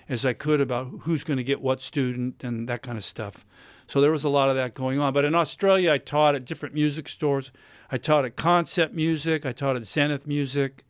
[0.08, 3.44] as I could about who's going to get what student and that kind of stuff.
[3.86, 5.12] So there was a lot of that going on.
[5.12, 7.50] But in Australia, I taught at different music stores.
[7.92, 9.44] I taught at Concept Music.
[9.46, 10.82] I taught at Zenith Music.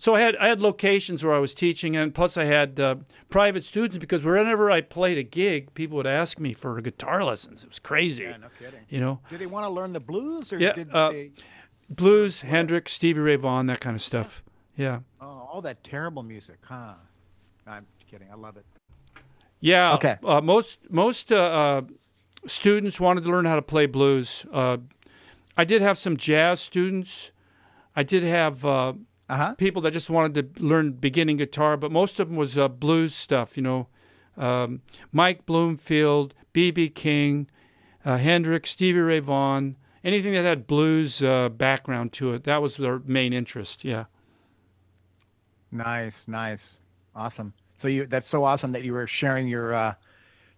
[0.00, 2.96] So I had I had locations where I was teaching, and plus I had uh,
[3.30, 7.64] private students because whenever I played a gig, people would ask me for guitar lessons.
[7.64, 8.80] It was crazy, Yeah, no kidding.
[8.88, 9.20] you know.
[9.28, 11.32] Do they want to learn the blues or Yeah, did uh, they?
[11.90, 14.42] Blues, Hendrix, Stevie Ray Vaughan, that kind of stuff.
[14.76, 16.94] Yeah, Oh, all that terrible music, huh?
[17.66, 18.28] I'm kidding.
[18.30, 18.64] I love it.
[19.60, 19.94] yeah.
[19.94, 20.16] Okay.
[20.22, 21.82] Uh, most most uh, uh,
[22.46, 24.46] students wanted to learn how to play blues.
[25.58, 27.32] I did have some jazz students.
[27.96, 28.94] I did have uh,
[29.28, 29.54] Uh huh.
[29.56, 33.14] people that just wanted to learn beginning guitar, but most of them was uh, blues
[33.14, 33.56] stuff.
[33.56, 33.88] You know,
[34.36, 34.82] um,
[35.12, 36.90] Mike Bloomfield, B.B.
[36.90, 37.50] King,
[38.04, 42.44] uh, Hendrix, Stevie Ray Vaughan, anything that had blues uh, background to it.
[42.44, 43.84] That was their main interest.
[43.84, 44.04] Yeah.
[45.70, 46.78] Nice, nice,
[47.14, 47.52] awesome.
[47.76, 49.94] So you that's so awesome that you were sharing your uh,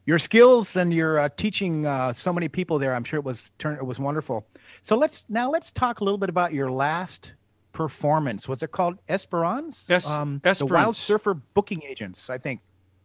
[0.06, 2.94] your skills and you're uh, teaching uh, so many people there.
[2.94, 4.46] I'm sure it was turn it was wonderful.
[4.82, 7.34] So let's now let's talk a little bit about your last
[7.72, 8.48] performance.
[8.48, 9.84] Was it called Esperance?
[9.88, 12.60] Es- the Wild Surfer Booking Agents, I think.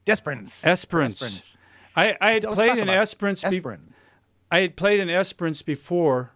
[0.06, 0.66] Desperance.
[0.66, 1.14] Esperance.
[1.14, 1.58] Esperance.
[1.96, 3.42] I, I had Let's played in Esperance.
[3.42, 3.94] be- Esperance.
[4.52, 6.32] I had played in Esperance before.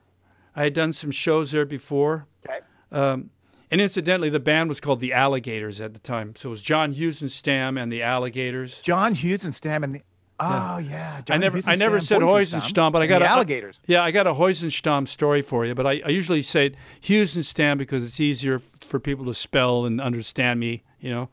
[0.55, 2.25] I had done some shows there before.
[2.47, 2.59] Okay.
[2.91, 3.29] Um,
[3.71, 6.33] and incidentally, the band was called the Alligators at the time.
[6.35, 8.81] So it was John Hughes and Stam and the Alligators.
[8.81, 10.01] John Hughes and Stam and the
[10.39, 11.21] Oh yeah.
[11.21, 13.79] John I never, I never said Boysenstam, but I got the a, alligators.
[13.85, 17.45] Yeah, I got a Heusenstam story for you, but I, I usually say Hughes and
[17.45, 21.29] Stam because it's easier for people to spell and understand me, you know.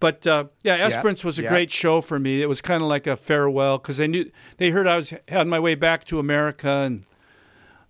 [0.00, 1.48] But uh, yeah, Esperance was a yeah.
[1.48, 2.42] great show for me.
[2.42, 5.48] It was kind of like a farewell because they knew they heard I was on
[5.48, 7.04] my way back to America, and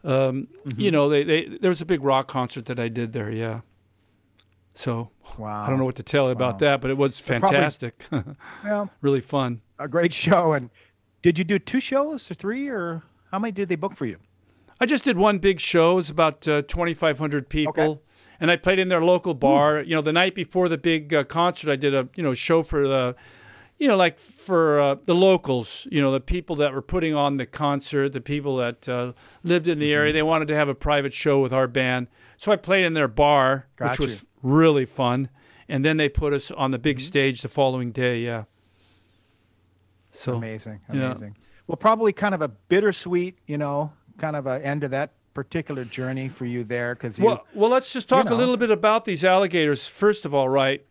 [0.04, 0.80] um, Mm-hmm.
[0.80, 3.30] you know, they, they there was a big rock concert that I did there.
[3.30, 3.60] Yeah.
[4.74, 5.64] So Wow.
[5.64, 6.58] I don't know what to tell you about Wow.
[6.58, 8.04] that, but it was probably- fantastic,
[8.64, 9.60] Yeah, really fun.
[9.78, 10.52] a great show.
[10.52, 10.70] And
[11.22, 14.18] did you do two shows or three or how many did they book for you?
[14.80, 15.92] I just did one big show.
[15.92, 18.02] It was about uh, 2,500 people,
[18.40, 19.80] and I played in their local bar.
[19.80, 22.64] You know, the night before the big uh, concert, I did a you know show
[22.64, 23.14] for the,
[23.78, 25.86] you know, like for uh, the locals.
[25.90, 29.12] You know, the people that were putting on the concert, the people that uh,
[29.44, 29.94] lived in the Mm-hmm.
[29.94, 30.12] area.
[30.12, 32.08] They wanted to have a private show with our band,
[32.42, 35.28] so I played in their bar, Got which was really fun.
[35.68, 37.04] And then they put us on the big Mm-hmm.
[37.04, 38.18] stage the following day.
[38.18, 38.44] Yeah.
[40.10, 41.06] So Amazing, yeah.
[41.12, 41.36] amazing.
[41.68, 45.84] Well, probably kind of a bittersweet, you know, kind of a end to that particular
[45.84, 47.26] journey for you there because you.
[47.26, 48.34] Well, well, let's just talk know.
[48.34, 49.86] a little bit about these alligators.
[49.86, 50.84] First of all, right?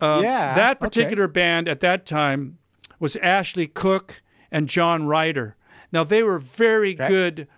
[0.00, 0.86] Um, Yeah, That okay.
[0.86, 2.58] particular band at that time
[2.98, 5.54] was Ashley Cook and John Ryder.
[5.92, 7.06] Now they were very Okay.
[7.06, 7.48] good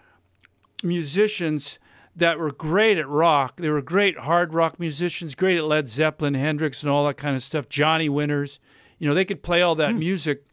[0.83, 1.79] musicians
[2.15, 3.57] that were great at rock.
[3.57, 7.35] They were great hard rock musicians, great at Led Zeppelin, Hendrix, and all that kind
[7.37, 7.69] of stuff.
[7.69, 8.59] Johnny Winters,
[8.99, 10.47] you know, they could play all that music.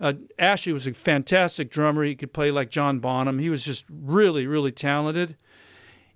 [0.00, 2.02] Uh, Ashley was a fantastic drummer.
[2.02, 3.38] He could play like John Bonham.
[3.38, 5.36] He was just really, really talented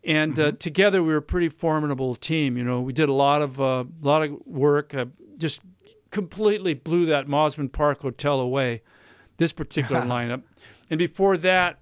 [0.06, 2.56] and uh, together we were a pretty formidable team.
[2.56, 4.94] You know, we did a lot of uh, lot of work.
[4.94, 5.60] Uh, just
[6.10, 8.82] completely blew that Mosman Park Hotel away.
[9.36, 10.42] This particular lineup,
[10.88, 11.80] and before that,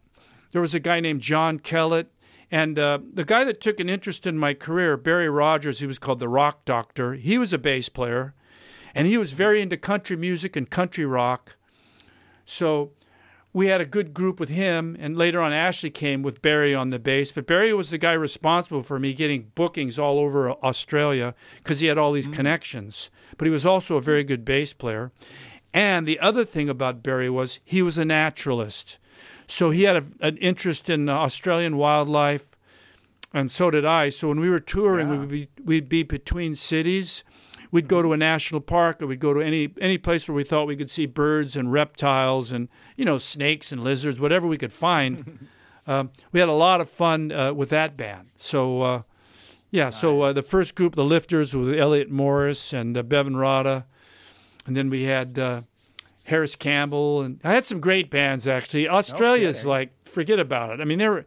[0.51, 2.11] there was a guy named John Kellett,
[2.51, 5.81] and uh, the guy that took an interest in my career, Barry Rogers.
[5.81, 7.15] He was called the Rock Doctor.
[7.15, 8.35] He was a bass player,
[8.95, 11.57] and he was very into country music and country rock.
[12.45, 12.93] So
[13.55, 16.91] we had a good group with him, and later on, Ashley came with Barry on
[16.91, 17.31] the bass.
[17.31, 21.87] But Barry was the guy responsible for me getting bookings all over Australia because he
[21.87, 23.11] had all these connections.
[23.39, 25.13] But he was also a very good bass player.
[25.73, 28.99] And the other thing about Barry was he was a naturalist.
[29.47, 32.57] So he had a, an interest in uh, Australian wildlife,
[33.33, 34.09] and so did I.
[34.09, 37.25] So when we were touring, we would be, we'd be between cities.
[37.71, 40.45] We'd go to a national park, or we'd go to any any place where we
[40.45, 44.59] thought we could see birds and reptiles, and you know snakes and lizards, whatever we
[44.59, 45.49] could find.
[45.87, 48.29] um, we had a lot of fun uh, with that band.
[48.37, 49.03] So uh,
[49.75, 53.87] yeah, so uh, the first group, the Lifters, with Elliot Morris and uh, Bevan Rada,
[54.67, 55.63] and then we had uh,
[56.25, 58.89] Harris Campbell, and I had some great bands actually.
[58.89, 59.71] Australia's kidding.
[59.71, 60.81] like forget about it.
[60.81, 61.25] I mean, there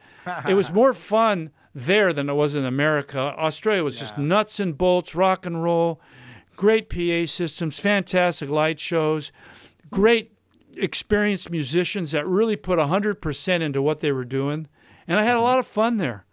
[0.48, 3.20] it was more fun there than it was in America.
[3.20, 6.02] Australia was just nuts and bolts, rock and roll,
[6.56, 9.32] great PA systems, fantastic light shows,
[9.92, 10.34] great
[10.76, 14.68] experienced musicians that really put 100% into what they were doing.
[15.08, 15.44] And I had a mm-hmm.
[15.44, 16.26] lot of fun there.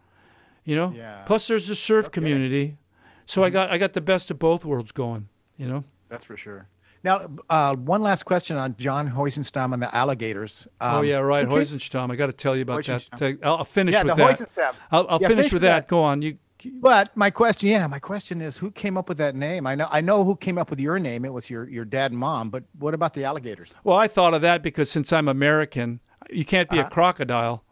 [0.64, 0.94] You know?
[0.96, 1.22] Yeah.
[1.26, 2.78] Plus there's a surf community.
[3.26, 3.52] So I mm-hmm.
[3.52, 5.84] got I got the best of both worlds going, you know?
[6.08, 6.68] That's for sure.
[7.04, 10.66] Now, uh, one last question on John Heusenstam and the alligators.
[10.80, 11.46] oh Um, yeah, right.
[11.46, 11.54] okay.
[11.54, 12.10] Heusenstam.
[12.10, 13.08] I got to tell you about that.
[13.42, 14.38] I'll, I'll finish Yeah, with the that.
[14.40, 14.74] Heusenstam.
[14.90, 15.82] I'll, I'll Yeah, finish finish with that.
[15.82, 15.88] that.
[15.88, 16.22] Go on.
[16.22, 16.38] You
[16.80, 19.66] But my question, yeah, my question is, who came up with that name?
[19.66, 21.26] I know, I know who came up with your name.
[21.26, 22.48] It was your your dad and mom.
[22.48, 23.74] But what about the alligators?
[23.84, 26.00] Well, I thought of that because since I'm American,
[26.30, 27.64] you can't be a crocodile.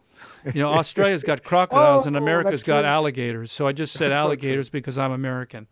[0.45, 2.21] You know, Australia's got crocodiles and Uh-huh.
[2.23, 2.89] Oh, America's that's got true.
[2.89, 3.51] alligators.
[3.51, 5.65] So I just said alligators because I'm American.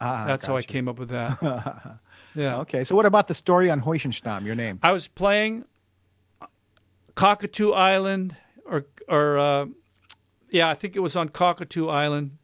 [0.00, 1.98] Ah, That's how I came up with that.
[2.34, 2.58] yeah.
[2.58, 4.44] Okay, so what about the story on Heusenstam?
[4.44, 4.78] Your name?
[4.82, 5.64] I was playing
[7.14, 9.66] Cockatoo Island, or or uh,
[10.50, 12.38] yeah, I think it was on Cockatoo Island,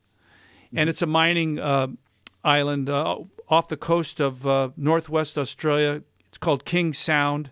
[0.75, 1.89] and it's a mining uh,
[2.45, 3.19] island uh,
[3.49, 6.03] off the coast of uh, northwest Australia.
[6.29, 7.51] It's called King Sound,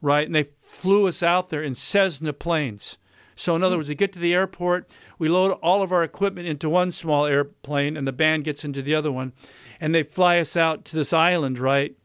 [0.00, 0.26] right?
[0.26, 2.98] And they flew us out there in Cessna planes.
[3.36, 6.46] So in other words, we get to the airport, we load all of our equipment
[6.46, 9.32] into one small airplane, and the band gets into the other one,
[9.80, 11.96] and they fly us out to this island, right?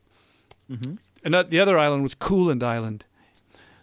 [1.23, 3.05] And the other island was Cooland Island.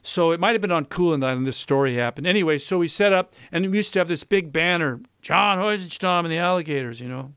[0.02, 2.28] So it might have been on Cooland Island this story happened.
[2.28, 6.20] Anyway, so we set up, and we used to have this big banner, John Hoisenstam
[6.20, 7.32] and the Alligators, you know,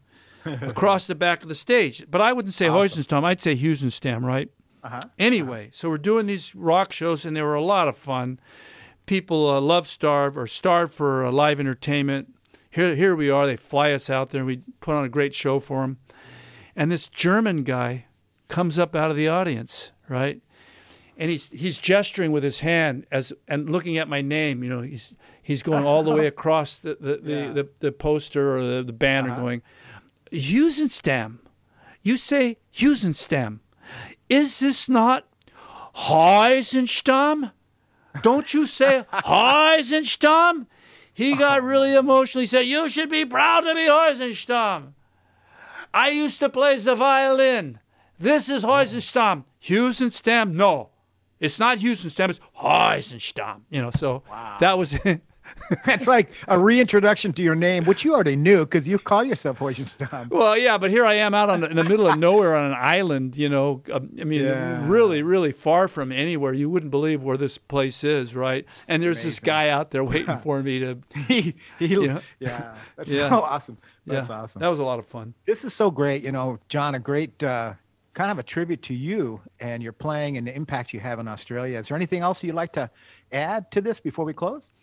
[0.61, 2.05] across the back of the stage.
[2.09, 4.51] But I wouldn't say Hoisenstam, I'd say Husenstam, right?
[4.83, 4.99] Uh-huh.
[5.17, 8.39] Anyway, so we're doing these rock shows, and they were a lot of fun.
[9.07, 12.35] People uh, love Starve or starve for uh, live entertainment.
[12.69, 13.47] Here, here we are.
[13.47, 15.97] They fly us out there, and we put on a great show for them.
[16.79, 18.05] And this German guy
[18.47, 20.41] comes up out of the audience, right?
[21.19, 24.63] and he's he's gesturing with his hand as and looking at my name.
[24.63, 25.13] You know, he's
[25.43, 27.51] he's going all the way across the the, the, Yeah.
[27.51, 29.41] the, the poster or the, the banner, uh-huh.
[29.41, 29.61] going,
[30.31, 31.39] Husenstam.
[32.01, 33.59] You say Husenstam.
[34.29, 35.27] Is this not
[35.93, 37.51] Heisenstam?
[38.23, 40.67] Don't you say Heisenstam?
[41.13, 42.39] He got oh, really emotional.
[42.39, 44.93] He said, "You should be proud to be Heisenstam."
[45.93, 47.79] I used to play the violin.
[48.19, 49.45] This is Heusenstam.
[49.63, 50.53] Husenstam?
[50.53, 50.89] No.
[51.39, 53.61] It's not Husenstam, it's Heusenstam.
[53.69, 54.23] You know, so
[54.59, 55.21] that was it.
[55.85, 59.57] That's like a reintroduction to your name, which you already knew because you call yourself
[59.59, 60.29] Hoyenstam.
[60.29, 62.77] Well, yeah, but here I am out on, in the middle of nowhere on an
[62.79, 63.81] island, you know.
[63.91, 64.85] um, I mean, Yeah.
[64.87, 66.53] really, really far from anywhere.
[66.53, 68.63] You wouldn't believe where this place is, right?
[68.87, 70.99] And there's this guy out there waiting for me to.
[71.27, 72.19] he, he, Yeah.
[72.39, 72.75] yeah.
[72.95, 73.29] that's Yeah.
[73.29, 73.77] so awesome.
[74.09, 74.59] That's yeah, awesome.
[74.61, 75.33] That was a lot of fun.
[75.45, 76.23] This is so great.
[76.23, 77.73] You know, John, a great uh,
[78.13, 81.27] kind of a tribute to you and your playing and the impact you have in
[81.27, 81.79] Australia.
[81.79, 82.89] Is there anything else you'd like to
[83.31, 84.73] add to this before we close?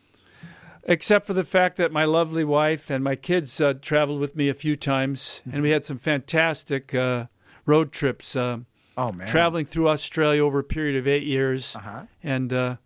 [0.88, 4.48] except for the fact that my lovely wife and my kids uh, traveled with me
[4.48, 7.26] a few times, and we had some fantastic uh,
[7.64, 8.36] road trips.
[8.36, 8.58] Uh,
[8.98, 9.26] Oh, man.
[9.28, 12.02] traveling through Australia over a period of eight years, Uh-huh.
[12.22, 12.76] and uh,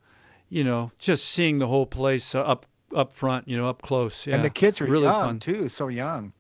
[0.49, 4.27] you know, just seeing the whole place uh, up up front, you know, up close.
[4.27, 5.39] Yeah, And the kids are really young, fun.
[5.39, 6.33] too, so young.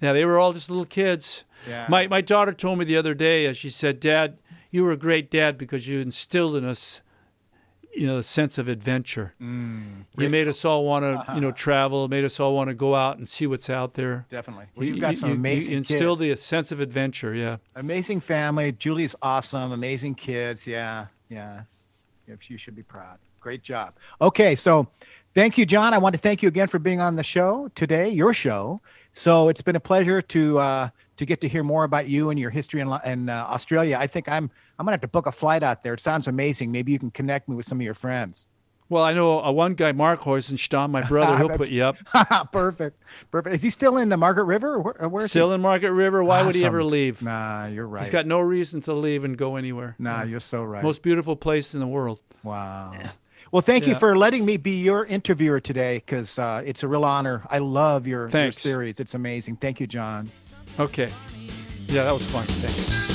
[0.00, 1.44] Yeah, they were all just little kids.
[1.68, 1.86] Yeah.
[1.88, 4.38] My my daughter told me the other day, uh, she said, "Dad,
[4.70, 7.00] you were a great dad because you instilled in us."
[7.94, 9.34] You know, a sense of adventure.
[9.38, 10.06] Mm.
[10.16, 11.34] You made us all want to, Uh-huh.
[11.34, 12.08] you know, travel.
[12.08, 14.24] Made us all want to go out and see what's out there.
[14.30, 14.64] Definitely.
[14.74, 15.90] Well, You- you've got you- some you- amazing You kids.
[15.90, 17.34] instilled the sense of adventure.
[17.34, 17.58] Yeah.
[17.76, 18.72] Amazing family.
[18.72, 19.72] Julie's awesome.
[19.72, 20.66] Amazing kids.
[20.66, 21.64] Yeah, yeah.
[22.26, 23.18] If you should be proud.
[23.40, 23.92] Great job.
[24.22, 24.88] Okay, so
[25.34, 25.94] thank you, John.
[25.94, 28.80] I want to thank you again for being on the show today, your show.
[29.12, 32.38] So it's been a pleasure to uh, to get to hear more about you and
[32.38, 33.98] your history in, in uh, Australia.
[34.00, 35.94] I think I'm I'm gonna have to book a flight out there.
[35.94, 36.72] It sounds amazing.
[36.72, 38.46] Maybe you can connect me with some of your friends.
[38.88, 41.38] Well, I know uh, one guy, Mark Hoisenstam, my brother.
[41.38, 41.96] He'll put you up.
[42.52, 43.54] perfect, perfect.
[43.54, 44.74] Is he still in the Margaret River?
[44.74, 45.54] Or where, where is Still he?
[45.54, 46.22] in Margaret River.
[46.22, 47.22] Why would he ever leave?
[47.22, 48.02] Nah, you're right.
[48.02, 49.96] He's got no reason to leave and go anywhere.
[49.98, 50.82] nah, you're so right.
[50.82, 52.20] Most beautiful place in the world.
[52.42, 52.92] Wow.
[53.52, 57.04] Well, thank you for letting me be your interviewer today because uh, it's a real
[57.04, 57.42] honor.
[57.50, 58.98] I love your, your series.
[58.98, 59.56] It's amazing.
[59.56, 60.30] Thank you, John.
[60.80, 61.10] Okay.
[61.86, 62.44] Yeah, that was fun.
[62.44, 63.11] Thanks.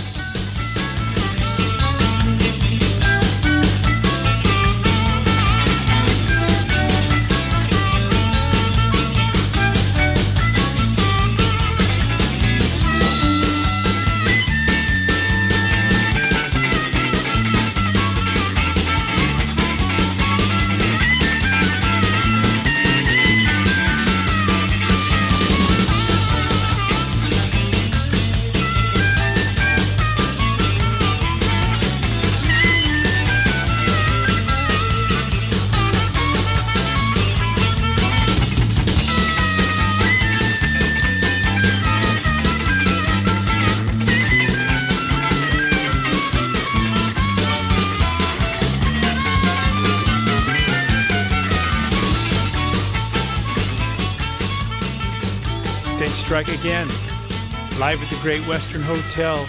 [57.79, 59.47] Live at the Great Western Hotel.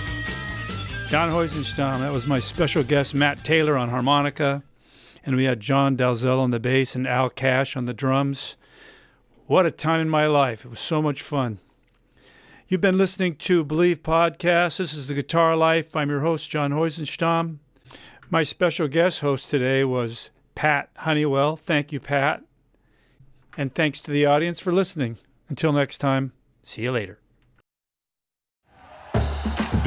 [1.08, 2.00] John Hoisenstam.
[2.00, 4.62] That was my special guest, Matt Taylor on harmonica.
[5.24, 8.56] And we had John Dalzell on the bass and Al Cash on the drums.
[9.46, 10.66] What a time in my life.
[10.66, 11.58] It was so much fun.
[12.68, 14.76] You've been listening to Bleav Podcast.
[14.76, 15.96] This is The Guitar Life.
[15.96, 17.60] I'm your host, John Heusenstam.
[18.28, 21.56] My special guest host today was Pat Honeywell.
[21.56, 22.42] Thank you, Pat.
[23.56, 25.16] And thanks to the audience for listening.
[25.48, 27.18] Until next time, see you later.